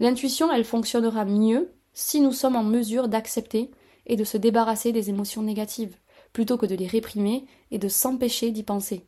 L'intuition, 0.00 0.52
elle 0.52 0.64
fonctionnera 0.64 1.24
mieux 1.24 1.72
si 1.92 2.20
nous 2.20 2.32
sommes 2.32 2.56
en 2.56 2.64
mesure 2.64 3.08
d'accepter 3.08 3.70
et 4.06 4.16
de 4.16 4.24
se 4.24 4.36
débarrasser 4.36 4.92
des 4.92 5.08
émotions 5.08 5.42
négatives, 5.42 5.96
plutôt 6.34 6.58
que 6.58 6.66
de 6.66 6.74
les 6.74 6.86
réprimer 6.86 7.46
et 7.70 7.78
de 7.78 7.88
s'empêcher 7.88 8.50
d'y 8.50 8.62
penser. 8.62 9.06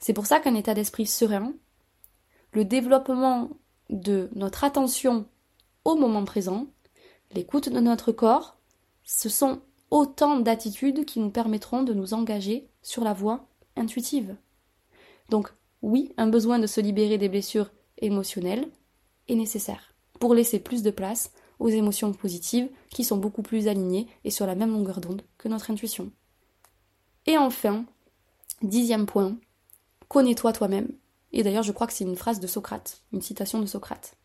C'est 0.00 0.14
pour 0.14 0.26
ça 0.26 0.40
qu'un 0.40 0.56
état 0.56 0.74
d'esprit 0.74 1.06
serein, 1.06 1.54
le 2.52 2.64
développement 2.64 3.50
de 3.90 4.28
notre 4.34 4.64
attention 4.64 5.26
au 5.84 5.94
moment 5.94 6.24
présent, 6.24 6.66
l'écoute 7.32 7.68
de 7.68 7.78
notre 7.78 8.10
corps, 8.10 8.56
ce 9.04 9.28
sont 9.28 9.60
autant 9.90 10.40
d'attitudes 10.40 11.04
qui 11.04 11.20
nous 11.20 11.30
permettront 11.30 11.84
de 11.84 11.94
nous 11.94 12.14
engager 12.14 12.68
sur 12.82 13.04
la 13.04 13.12
voie 13.12 13.46
intuitive. 13.76 14.34
Donc 15.28 15.52
oui, 15.82 16.12
un 16.16 16.26
besoin 16.26 16.58
de 16.58 16.66
se 16.66 16.80
libérer 16.80 17.18
des 17.18 17.28
blessures 17.28 17.70
émotionnelles, 17.98 18.68
est 19.28 19.36
nécessaire 19.36 19.94
pour 20.18 20.34
laisser 20.34 20.58
plus 20.58 20.82
de 20.82 20.90
place 20.90 21.32
aux 21.62 21.68
émotions 21.68 22.12
positives 22.12 22.68
qui 22.90 23.04
sont 23.04 23.16
beaucoup 23.16 23.42
plus 23.42 23.68
alignées 23.68 24.08
et 24.24 24.30
sur 24.30 24.46
la 24.46 24.56
même 24.56 24.72
longueur 24.72 25.00
d'onde 25.00 25.22
que 25.38 25.48
notre 25.48 25.70
intuition. 25.70 26.10
Et 27.26 27.38
enfin, 27.38 27.84
dixième 28.62 29.06
point, 29.06 29.36
connais-toi 30.08 30.52
toi-même. 30.52 30.88
Et 31.30 31.44
d'ailleurs, 31.44 31.62
je 31.62 31.70
crois 31.70 31.86
que 31.86 31.92
c'est 31.92 32.04
une 32.04 32.16
phrase 32.16 32.40
de 32.40 32.48
Socrate, 32.48 33.00
une 33.12 33.22
citation 33.22 33.60
de 33.60 33.66
Socrate. 33.66 34.16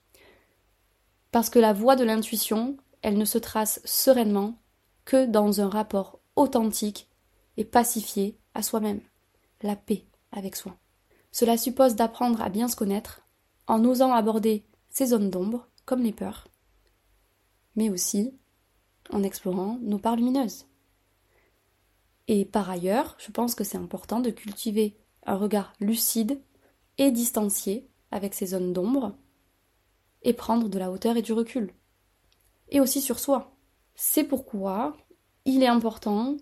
Parce 1.31 1.51
que 1.51 1.59
la 1.59 1.73
voie 1.73 1.95
de 1.95 2.03
l'intuition, 2.03 2.75
elle 3.03 3.19
ne 3.19 3.25
se 3.25 3.37
trace 3.37 3.81
sereinement 3.85 4.55
que 5.05 5.27
dans 5.27 5.61
un 5.61 5.69
rapport 5.69 6.19
authentique 6.35 7.07
et 7.55 7.65
pacifié 7.65 8.39
à 8.55 8.63
soi-même, 8.63 9.01
la 9.61 9.75
paix 9.75 10.05
avec 10.31 10.55
soi. 10.55 10.75
Cela 11.31 11.55
suppose 11.55 11.95
d'apprendre 11.95 12.41
à 12.41 12.49
bien 12.49 12.67
se 12.67 12.75
connaître, 12.75 13.21
en 13.67 13.85
osant 13.85 14.11
aborder 14.11 14.65
ces 14.89 15.07
zones 15.07 15.29
d'ombre, 15.29 15.67
comme 15.85 16.01
les 16.01 16.11
peurs, 16.11 16.47
mais 17.77 17.89
aussi 17.89 18.33
en 19.09 19.23
explorant 19.23 19.79
nos 19.81 19.99
parts 19.99 20.17
lumineuses. 20.17 20.65
Et 22.27 22.43
par 22.43 22.69
ailleurs, 22.69 23.15
je 23.19 23.31
pense 23.31 23.55
que 23.55 23.63
c'est 23.63 23.77
important 23.77 24.19
de 24.19 24.31
cultiver 24.31 24.97
un 25.25 25.35
regard 25.35 25.71
lucide 25.79 26.41
et 26.97 27.11
distancié 27.11 27.87
avec 28.11 28.33
ces 28.33 28.47
zones 28.47 28.73
d'ombre 28.73 29.15
et 30.23 30.33
prendre 30.33 30.67
de 30.67 30.79
la 30.79 30.91
hauteur 30.91 31.15
et 31.15 31.21
du 31.21 31.31
recul. 31.31 31.73
Et 32.69 32.81
aussi 32.81 32.99
sur 32.99 33.19
soi. 33.19 33.55
C'est 33.95 34.25
pourquoi 34.25 34.97
il 35.45 35.63
est 35.63 35.67
important 35.67 36.35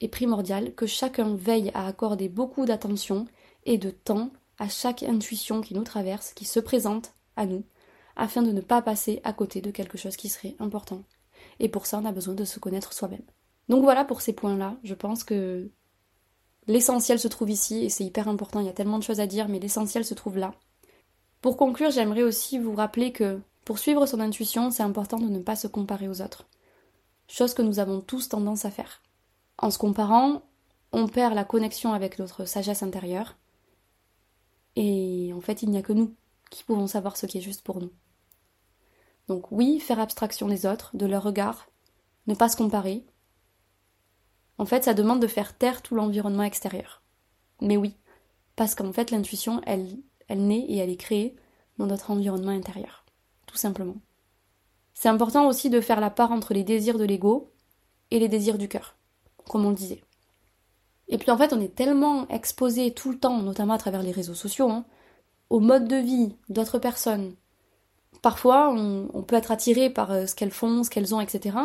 et 0.00 0.08
primordial 0.08 0.74
que 0.74 0.86
chacun 0.86 1.36
veille 1.36 1.70
à 1.74 1.86
accorder 1.86 2.28
beaucoup 2.28 2.64
d'attention 2.64 3.26
et 3.64 3.78
de 3.78 3.90
temps 3.90 4.32
à 4.58 4.68
chaque 4.68 5.04
intuition 5.04 5.60
qui 5.60 5.74
nous 5.74 5.84
traverse, 5.84 6.32
qui 6.32 6.44
se 6.44 6.58
présente 6.58 7.12
à 7.36 7.46
nous, 7.46 7.64
afin 8.16 8.42
de 8.42 8.52
ne 8.52 8.60
pas 8.60 8.82
passer 8.82 9.20
à 9.24 9.32
côté 9.32 9.60
de 9.60 9.70
quelque 9.70 9.98
chose 9.98 10.16
qui 10.16 10.28
serait 10.28 10.56
important. 10.58 11.02
Et 11.60 11.68
pour 11.68 11.86
ça, 11.86 11.98
on 11.98 12.04
a 12.04 12.12
besoin 12.12 12.34
de 12.34 12.44
se 12.44 12.58
connaître 12.58 12.92
soi-même. 12.92 13.24
Donc 13.68 13.82
voilà 13.82 14.04
pour 14.04 14.20
ces 14.20 14.32
points-là. 14.32 14.76
Je 14.82 14.94
pense 14.94 15.24
que 15.24 15.70
l'essentiel 16.66 17.18
se 17.18 17.28
trouve 17.28 17.50
ici 17.50 17.84
et 17.84 17.88
c'est 17.88 18.04
hyper 18.04 18.28
important. 18.28 18.60
Il 18.60 18.66
y 18.66 18.70
a 18.70 18.74
tellement 18.74 18.98
de 18.98 19.04
choses 19.04 19.20
à 19.20 19.26
dire, 19.26 19.48
mais 19.48 19.58
l'essentiel 19.58 20.04
se 20.04 20.14
trouve 20.14 20.38
là. 20.38 20.54
Pour 21.40 21.56
conclure, 21.56 21.90
j'aimerais 21.90 22.22
aussi 22.22 22.58
vous 22.58 22.74
rappeler 22.74 23.12
que 23.12 23.40
pour 23.64 23.78
suivre 23.78 24.06
son 24.06 24.20
intuition, 24.20 24.70
c'est 24.70 24.82
important 24.82 25.18
de 25.18 25.28
ne 25.28 25.38
pas 25.38 25.56
se 25.56 25.66
comparer 25.66 26.08
aux 26.08 26.22
autres. 26.22 26.46
Chose 27.28 27.54
que 27.54 27.62
nous 27.62 27.78
avons 27.78 28.00
tous 28.00 28.28
tendance 28.28 28.64
à 28.64 28.70
faire. 28.70 29.02
En 29.58 29.70
se 29.70 29.78
comparant, 29.78 30.42
on 30.92 31.08
perd 31.08 31.34
la 31.34 31.44
connexion 31.44 31.92
avec 31.92 32.18
notre 32.18 32.44
sagesse 32.44 32.82
intérieure. 32.82 33.36
Et 34.76 35.32
en 35.34 35.40
fait, 35.40 35.62
il 35.62 35.70
n'y 35.70 35.78
a 35.78 35.82
que 35.82 35.92
nous 35.92 36.14
qui 36.52 36.64
pouvons 36.64 36.86
savoir 36.86 37.16
ce 37.16 37.26
qui 37.26 37.38
est 37.38 37.42
juste 37.42 37.62
pour 37.62 37.80
nous. 37.80 37.90
Donc 39.26 39.50
oui, 39.50 39.80
faire 39.80 39.98
abstraction 39.98 40.48
des 40.48 40.66
autres, 40.66 40.90
de 40.94 41.06
leur 41.06 41.22
regard, 41.22 41.68
ne 42.26 42.34
pas 42.34 42.48
se 42.48 42.56
comparer. 42.56 43.04
En 44.58 44.66
fait, 44.66 44.84
ça 44.84 44.94
demande 44.94 45.20
de 45.20 45.26
faire 45.26 45.56
taire 45.56 45.82
tout 45.82 45.94
l'environnement 45.94 46.42
extérieur. 46.42 47.02
Mais 47.60 47.76
oui, 47.76 47.96
parce 48.54 48.74
qu'en 48.74 48.92
fait, 48.92 49.10
l'intuition, 49.10 49.60
elle, 49.66 49.86
naît 50.28 50.66
et 50.68 50.76
elle 50.76 50.90
est 50.90 50.96
créée 50.96 51.34
dans 51.78 51.86
notre 51.86 52.10
environnement 52.10 52.50
intérieur. 52.50 53.04
Tout 53.46 53.56
simplement. 53.56 53.96
C'est 54.94 55.08
important 55.08 55.48
aussi 55.48 55.70
de 55.70 55.80
faire 55.80 56.00
la 56.00 56.10
part 56.10 56.32
entre 56.32 56.54
les 56.54 56.64
désirs 56.64 56.98
de 56.98 57.04
l'ego 57.04 57.50
et 58.10 58.18
les 58.18 58.28
désirs 58.28 58.58
du 58.58 58.68
cœur, 58.68 58.96
comme 59.48 59.64
on 59.64 59.70
le 59.70 59.74
disait. 59.74 60.04
Et 61.08 61.18
puis 61.18 61.30
en 61.30 61.38
fait, 61.38 61.52
on 61.52 61.60
est 61.60 61.74
tellement 61.74 62.28
exposé 62.28 62.92
tout 62.92 63.10
le 63.10 63.18
temps, 63.18 63.40
notamment 63.42 63.74
à 63.74 63.78
travers 63.78 64.02
les 64.02 64.12
réseaux 64.12 64.34
sociaux, 64.34 64.70
hein, 64.70 64.84
au 65.52 65.60
mode 65.60 65.86
de 65.86 65.96
vie 65.96 66.34
d'autres 66.48 66.78
personnes. 66.78 67.34
Parfois, 68.22 68.70
on, 68.70 69.22
peut 69.22 69.36
être 69.36 69.50
attiré 69.50 69.90
par 69.90 70.10
euh, 70.10 70.24
ce 70.24 70.34
qu'elles 70.34 70.50
font, 70.50 70.82
ce 70.82 70.88
qu'elles 70.88 71.14
ont, 71.14 71.20
etc., 71.20 71.58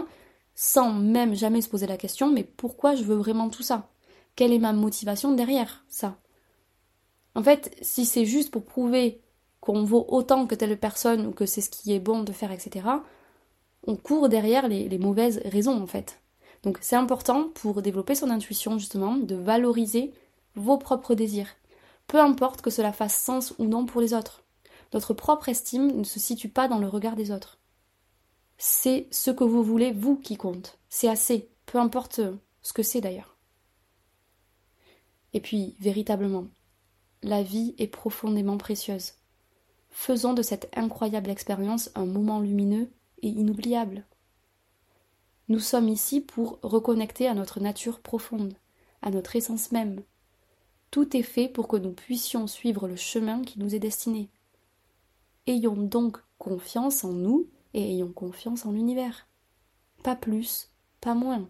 sans 0.55 0.91
même 0.91 1.33
jamais 1.33 1.61
se 1.61 1.69
poser 1.69 1.87
la 1.87 1.95
question, 1.95 2.29
mais 2.29 2.43
pourquoi 2.43 2.95
je 2.95 3.03
veux 3.03 3.15
vraiment 3.15 3.49
tout 3.49 3.63
ça? 3.63 3.89
Quelle 4.35 4.51
est 4.51 4.59
ma 4.59 4.73
motivation 4.73 5.31
derrière 5.31 5.85
ça? 5.87 6.17
En 7.33 7.41
fait, 7.41 7.77
si 7.81 8.05
c'est 8.05 8.25
juste 8.25 8.51
pour 8.51 8.65
prouver 8.65 9.21
qu'on 9.61 9.85
vaut 9.85 10.05
autant 10.09 10.47
que 10.47 10.55
telle 10.55 10.77
personne 10.77 11.25
ou 11.25 11.31
que 11.31 11.45
c'est 11.45 11.61
ce 11.61 11.69
qui 11.69 11.93
est 11.93 11.99
bon 11.99 12.23
de 12.23 12.33
faire, 12.33 12.51
etc., 12.51 12.89
on 13.85 13.95
court 13.95 14.27
derrière 14.27 14.67
les 14.67 14.97
mauvaises 14.97 15.39
raisons, 15.45 15.81
en 15.81 15.87
fait. 15.87 16.19
Donc 16.61 16.79
c'est 16.81 16.97
important 16.97 17.51
pour 17.53 17.81
développer 17.81 18.15
son 18.15 18.31
intuition 18.31 18.79
justement 18.79 19.15
de 19.15 19.35
valoriser 19.35 20.11
vos 20.55 20.77
propres 20.77 21.15
désirs, 21.15 21.55
peu 22.07 22.19
importe 22.19 22.61
que 22.61 22.69
cela 22.69 22.93
fasse 22.93 23.15
sens 23.15 23.53
ou 23.59 23.65
non 23.65 23.85
pour 23.85 24.01
les 24.01 24.13
autres. 24.13 24.43
Notre 24.93 25.13
propre 25.13 25.49
estime 25.49 25.91
ne 25.91 26.03
se 26.03 26.19
situe 26.19 26.49
pas 26.49 26.67
dans 26.67 26.79
le 26.79 26.87
regard 26.87 27.15
des 27.15 27.31
autres. 27.31 27.59
C'est 28.57 29.07
ce 29.11 29.29
que 29.29 29.43
vous 29.43 29.63
voulez, 29.63 29.91
vous, 29.91 30.17
qui 30.17 30.37
compte. 30.37 30.79
C'est 30.89 31.09
assez, 31.09 31.51
peu 31.65 31.77
importe 31.77 32.21
ce 32.61 32.73
que 32.73 32.83
c'est 32.83 33.01
d'ailleurs. 33.01 33.37
Et 35.33 35.41
puis, 35.41 35.75
véritablement, 35.79 36.47
la 37.21 37.43
vie 37.43 37.75
est 37.77 37.87
profondément 37.87 38.57
précieuse. 38.57 39.13
Faisons 39.89 40.33
de 40.33 40.41
cette 40.41 40.69
incroyable 40.75 41.29
expérience 41.29 41.91
un 41.95 42.05
moment 42.05 42.39
lumineux 42.39 42.89
et 43.21 43.27
inoubliable. 43.27 44.05
Nous 45.49 45.59
sommes 45.59 45.89
ici 45.89 46.21
pour 46.21 46.59
reconnecter 46.61 47.27
à 47.27 47.33
notre 47.33 47.59
nature 47.59 47.99
profonde, 47.99 48.53
à 49.01 49.11
notre 49.11 49.35
essence 49.35 49.71
même. 49.71 50.01
Tout 50.91 51.15
est 51.15 51.23
fait 51.23 51.47
pour 51.47 51.67
que 51.67 51.77
nous 51.77 51.91
puissions 51.91 52.47
suivre 52.47 52.87
le 52.87 52.95
chemin 52.95 53.41
qui 53.41 53.59
nous 53.59 53.75
est 53.75 53.79
destiné. 53.79 54.29
Ayons 55.45 55.75
donc 55.75 56.17
confiance 56.37 57.03
en 57.03 57.11
nous 57.11 57.49
et 57.73 57.93
ayons 57.93 58.11
confiance 58.11 58.65
en 58.65 58.71
l'univers. 58.71 59.27
Pas 60.03 60.15
plus, 60.15 60.71
pas 61.01 61.13
moins. 61.13 61.49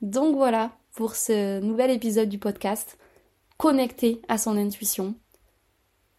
Donc 0.00 0.34
voilà 0.34 0.72
pour 0.92 1.14
ce 1.14 1.60
nouvel 1.60 1.90
épisode 1.90 2.28
du 2.28 2.38
podcast, 2.38 2.98
connecté 3.58 4.22
à 4.28 4.38
son 4.38 4.56
intuition. 4.56 5.14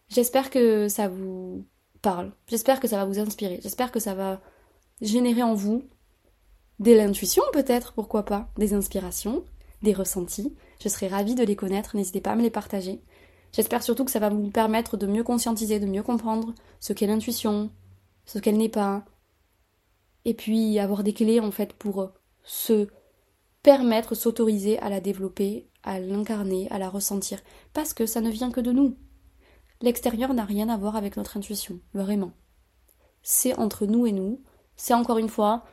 J'espère 0.08 0.50
que 0.50 0.88
ça 0.88 1.08
vous 1.08 1.64
parle, 2.00 2.32
j'espère 2.46 2.80
que 2.80 2.88
ça 2.88 2.96
va 2.96 3.04
vous 3.04 3.18
inspirer, 3.18 3.60
j'espère 3.62 3.92
que 3.92 4.00
ça 4.00 4.14
va 4.14 4.40
générer 5.00 5.42
en 5.42 5.54
vous 5.54 5.82
de 6.78 6.92
l'intuition 6.92 7.42
peut-être, 7.52 7.92
pourquoi 7.92 8.24
pas, 8.24 8.50
des 8.56 8.74
inspirations, 8.74 9.44
des 9.82 9.92
ressentis. 9.92 10.54
Je 10.82 10.88
serais 10.88 11.06
ravie 11.06 11.36
de 11.36 11.44
les 11.44 11.54
connaître, 11.54 11.94
n'hésitez 11.94 12.20
pas 12.20 12.32
à 12.32 12.34
me 12.34 12.42
les 12.42 12.50
partager. 12.50 13.00
J'espère 13.52 13.84
surtout 13.84 14.04
que 14.04 14.10
ça 14.10 14.18
va 14.18 14.30
vous 14.30 14.50
permettre 14.50 14.96
de 14.96 15.06
mieux 15.06 15.22
conscientiser, 15.22 15.78
de 15.78 15.86
mieux 15.86 16.02
comprendre 16.02 16.54
ce 16.80 16.92
qu'est 16.92 17.06
l'intuition, 17.06 17.70
ce 18.26 18.40
qu'elle 18.40 18.56
n'est 18.56 18.68
pas, 18.68 19.04
et 20.24 20.34
puis 20.34 20.80
avoir 20.80 21.04
des 21.04 21.12
clés 21.12 21.38
en 21.38 21.52
fait 21.52 21.72
pour 21.72 22.10
se 22.42 22.88
permettre, 23.62 24.16
s'autoriser 24.16 24.78
à 24.80 24.88
la 24.88 25.00
développer, 25.00 25.68
à 25.84 26.00
l'incarner, 26.00 26.68
à 26.70 26.78
la 26.78 26.88
ressentir, 26.88 27.40
parce 27.72 27.94
que 27.94 28.06
ça 28.06 28.20
ne 28.20 28.30
vient 28.30 28.50
que 28.50 28.60
de 28.60 28.72
nous. 28.72 28.96
L'extérieur 29.82 30.34
n'a 30.34 30.44
rien 30.44 30.68
à 30.68 30.76
voir 30.76 30.96
avec 30.96 31.16
notre 31.16 31.36
intuition, 31.36 31.78
vraiment. 31.94 32.32
C'est 33.22 33.56
entre 33.56 33.86
nous 33.86 34.04
et 34.06 34.12
nous, 34.12 34.42
c'est 34.74 34.94
encore 34.94 35.18
une 35.18 35.28
fois 35.28 35.64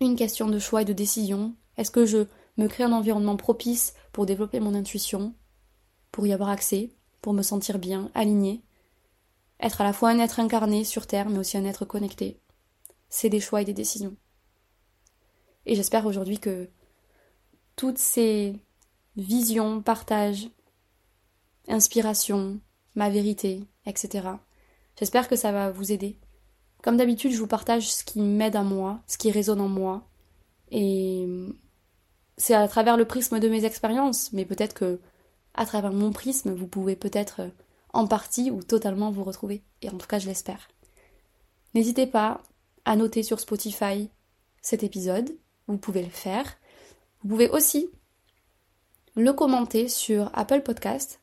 une 0.00 0.16
question 0.16 0.48
de 0.48 0.58
choix 0.58 0.82
et 0.82 0.86
de 0.86 0.92
décision. 0.92 1.54
Est-ce 1.76 1.92
que 1.92 2.06
je 2.06 2.26
me 2.56 2.68
crée 2.68 2.84
un 2.84 2.92
environnement 2.92 3.36
propice 3.36 3.94
pour 4.12 4.26
développer 4.26 4.60
mon 4.60 4.74
intuition, 4.74 5.34
pour 6.10 6.26
y 6.26 6.32
avoir 6.32 6.50
accès, 6.50 6.90
pour 7.20 7.32
me 7.32 7.42
sentir 7.42 7.78
bien, 7.78 8.10
aligné 8.14 8.62
Être 9.60 9.80
à 9.80 9.84
la 9.84 9.92
fois 9.92 10.10
un 10.10 10.18
être 10.18 10.40
incarné 10.40 10.84
sur 10.84 11.06
Terre, 11.06 11.28
mais 11.28 11.38
aussi 11.38 11.56
un 11.56 11.64
être 11.64 11.84
connecté. 11.84 12.40
C'est 13.08 13.28
des 13.28 13.40
choix 13.40 13.62
et 13.62 13.64
des 13.64 13.74
décisions. 13.74 14.16
Et 15.66 15.74
j'espère 15.76 16.06
aujourd'hui 16.06 16.38
que 16.38 16.68
toutes 17.76 17.98
ces 17.98 18.56
visions, 19.16 19.80
partages, 19.80 20.48
inspirations, 21.68 22.60
ma 22.94 23.08
vérité, 23.08 23.64
etc. 23.86 24.28
J'espère 24.98 25.28
que 25.28 25.36
ça 25.36 25.52
va 25.52 25.70
vous 25.70 25.92
aider 25.92 26.18
comme 26.82 26.96
d'habitude, 26.96 27.32
je 27.32 27.38
vous 27.38 27.46
partage 27.46 27.92
ce 27.92 28.04
qui 28.04 28.20
m'aide 28.20 28.56
à 28.56 28.64
moi, 28.64 29.02
ce 29.06 29.16
qui 29.16 29.30
résonne 29.30 29.60
en 29.60 29.68
moi. 29.68 30.02
Et 30.72 31.26
c'est 32.36 32.54
à 32.54 32.66
travers 32.68 32.96
le 32.96 33.04
prisme 33.04 33.40
de 33.40 33.48
mes 33.48 33.64
expériences, 33.64 34.32
mais 34.32 34.44
peut-être 34.44 34.74
que 34.74 35.00
à 35.54 35.66
travers 35.66 35.92
mon 35.92 36.12
prisme, 36.12 36.52
vous 36.52 36.66
pouvez 36.66 36.96
peut-être 36.96 37.50
en 37.92 38.06
partie 38.06 38.50
ou 38.50 38.62
totalement 38.62 39.10
vous 39.10 39.24
retrouver. 39.24 39.62
Et 39.82 39.90
en 39.90 39.98
tout 39.98 40.06
cas, 40.06 40.18
je 40.18 40.26
l'espère. 40.26 40.68
N'hésitez 41.74 42.06
pas 42.06 42.42
à 42.84 42.96
noter 42.96 43.22
sur 43.22 43.40
Spotify 43.40 44.08
cet 44.62 44.82
épisode. 44.82 45.36
Vous 45.66 45.78
pouvez 45.78 46.02
le 46.02 46.10
faire. 46.10 46.56
Vous 47.22 47.30
pouvez 47.30 47.48
aussi 47.48 47.90
le 49.14 49.32
commenter 49.32 49.88
sur 49.88 50.30
Apple 50.32 50.62
Podcast. 50.62 51.20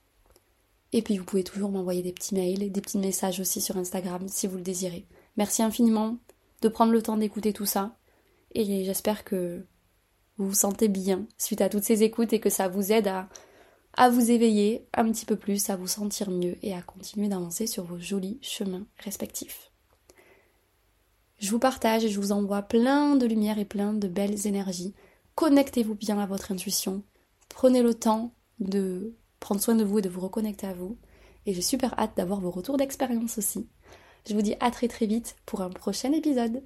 Et 0.91 1.01
puis 1.01 1.17
vous 1.17 1.25
pouvez 1.25 1.43
toujours 1.43 1.69
m'envoyer 1.69 2.01
des 2.01 2.13
petits 2.13 2.33
mails, 2.33 2.71
des 2.71 2.81
petits 2.81 2.97
messages 2.97 3.39
aussi 3.39 3.61
sur 3.61 3.77
Instagram 3.77 4.27
si 4.27 4.47
vous 4.47 4.57
le 4.57 4.63
désirez. 4.63 5.05
Merci 5.37 5.61
infiniment 5.61 6.17
de 6.61 6.67
prendre 6.67 6.91
le 6.91 7.01
temps 7.01 7.17
d'écouter 7.17 7.53
tout 7.53 7.65
ça. 7.65 7.95
Et 8.55 8.83
j'espère 8.85 9.23
que 9.23 9.63
vous 10.39 10.47
vous 10.47 10.55
sentez 10.55 10.87
bien 10.87 11.27
suite 11.37 11.61
à 11.61 11.69
toutes 11.69 11.83
ces 11.83 12.01
écoutes 12.01 12.33
et 12.33 12.39
que 12.39 12.49
ça 12.49 12.69
vous 12.69 12.91
aide 12.91 13.07
à, 13.07 13.27
à 13.93 14.09
vous 14.09 14.31
éveiller 14.31 14.87
un 14.93 15.11
petit 15.11 15.25
peu 15.25 15.35
plus, 15.35 15.69
à 15.69 15.75
vous 15.75 15.87
sentir 15.87 16.31
mieux 16.31 16.55
et 16.63 16.73
à 16.73 16.81
continuer 16.81 17.27
d'avancer 17.27 17.67
sur 17.67 17.83
vos 17.83 17.99
jolis 17.99 18.39
chemins 18.41 18.87
respectifs. 19.03 19.69
Je 21.39 21.51
vous 21.51 21.59
partage 21.59 22.05
et 22.05 22.09
je 22.09 22.19
vous 22.19 22.31
envoie 22.31 22.61
plein 22.61 23.17
de 23.17 23.25
lumière 23.25 23.59
et 23.59 23.65
plein 23.65 23.93
de 23.93 24.07
belles 24.07 24.47
énergies. 24.47 24.93
Connectez-vous 25.35 25.95
bien 25.95 26.17
à 26.19 26.25
votre 26.25 26.51
intuition. 26.51 27.03
Prenez 27.49 27.81
le 27.81 27.93
temps 27.93 28.33
de 28.59 29.13
prendre 29.39 29.61
soin 29.61 29.75
de 29.75 29.83
vous 29.83 29.99
et 29.99 30.01
de 30.01 30.09
vous 30.09 30.21
reconnecter 30.21 30.67
à 30.67 30.73
vous. 30.73 30.97
Et 31.45 31.53
j'ai 31.53 31.61
super 31.61 31.97
hâte 31.99 32.15
d'avoir 32.15 32.39
vos 32.39 32.51
retours 32.51 32.77
d'expérience 32.77 33.37
aussi. 33.37 33.67
Je 34.27 34.33
vous 34.33 34.41
dis 34.41 34.55
à 34.59 34.71
très 34.71 34.87
très 34.87 35.05
vite 35.05 35.35
pour 35.45 35.61
un 35.61 35.69
prochain 35.69 36.11
épisode. 36.11 36.61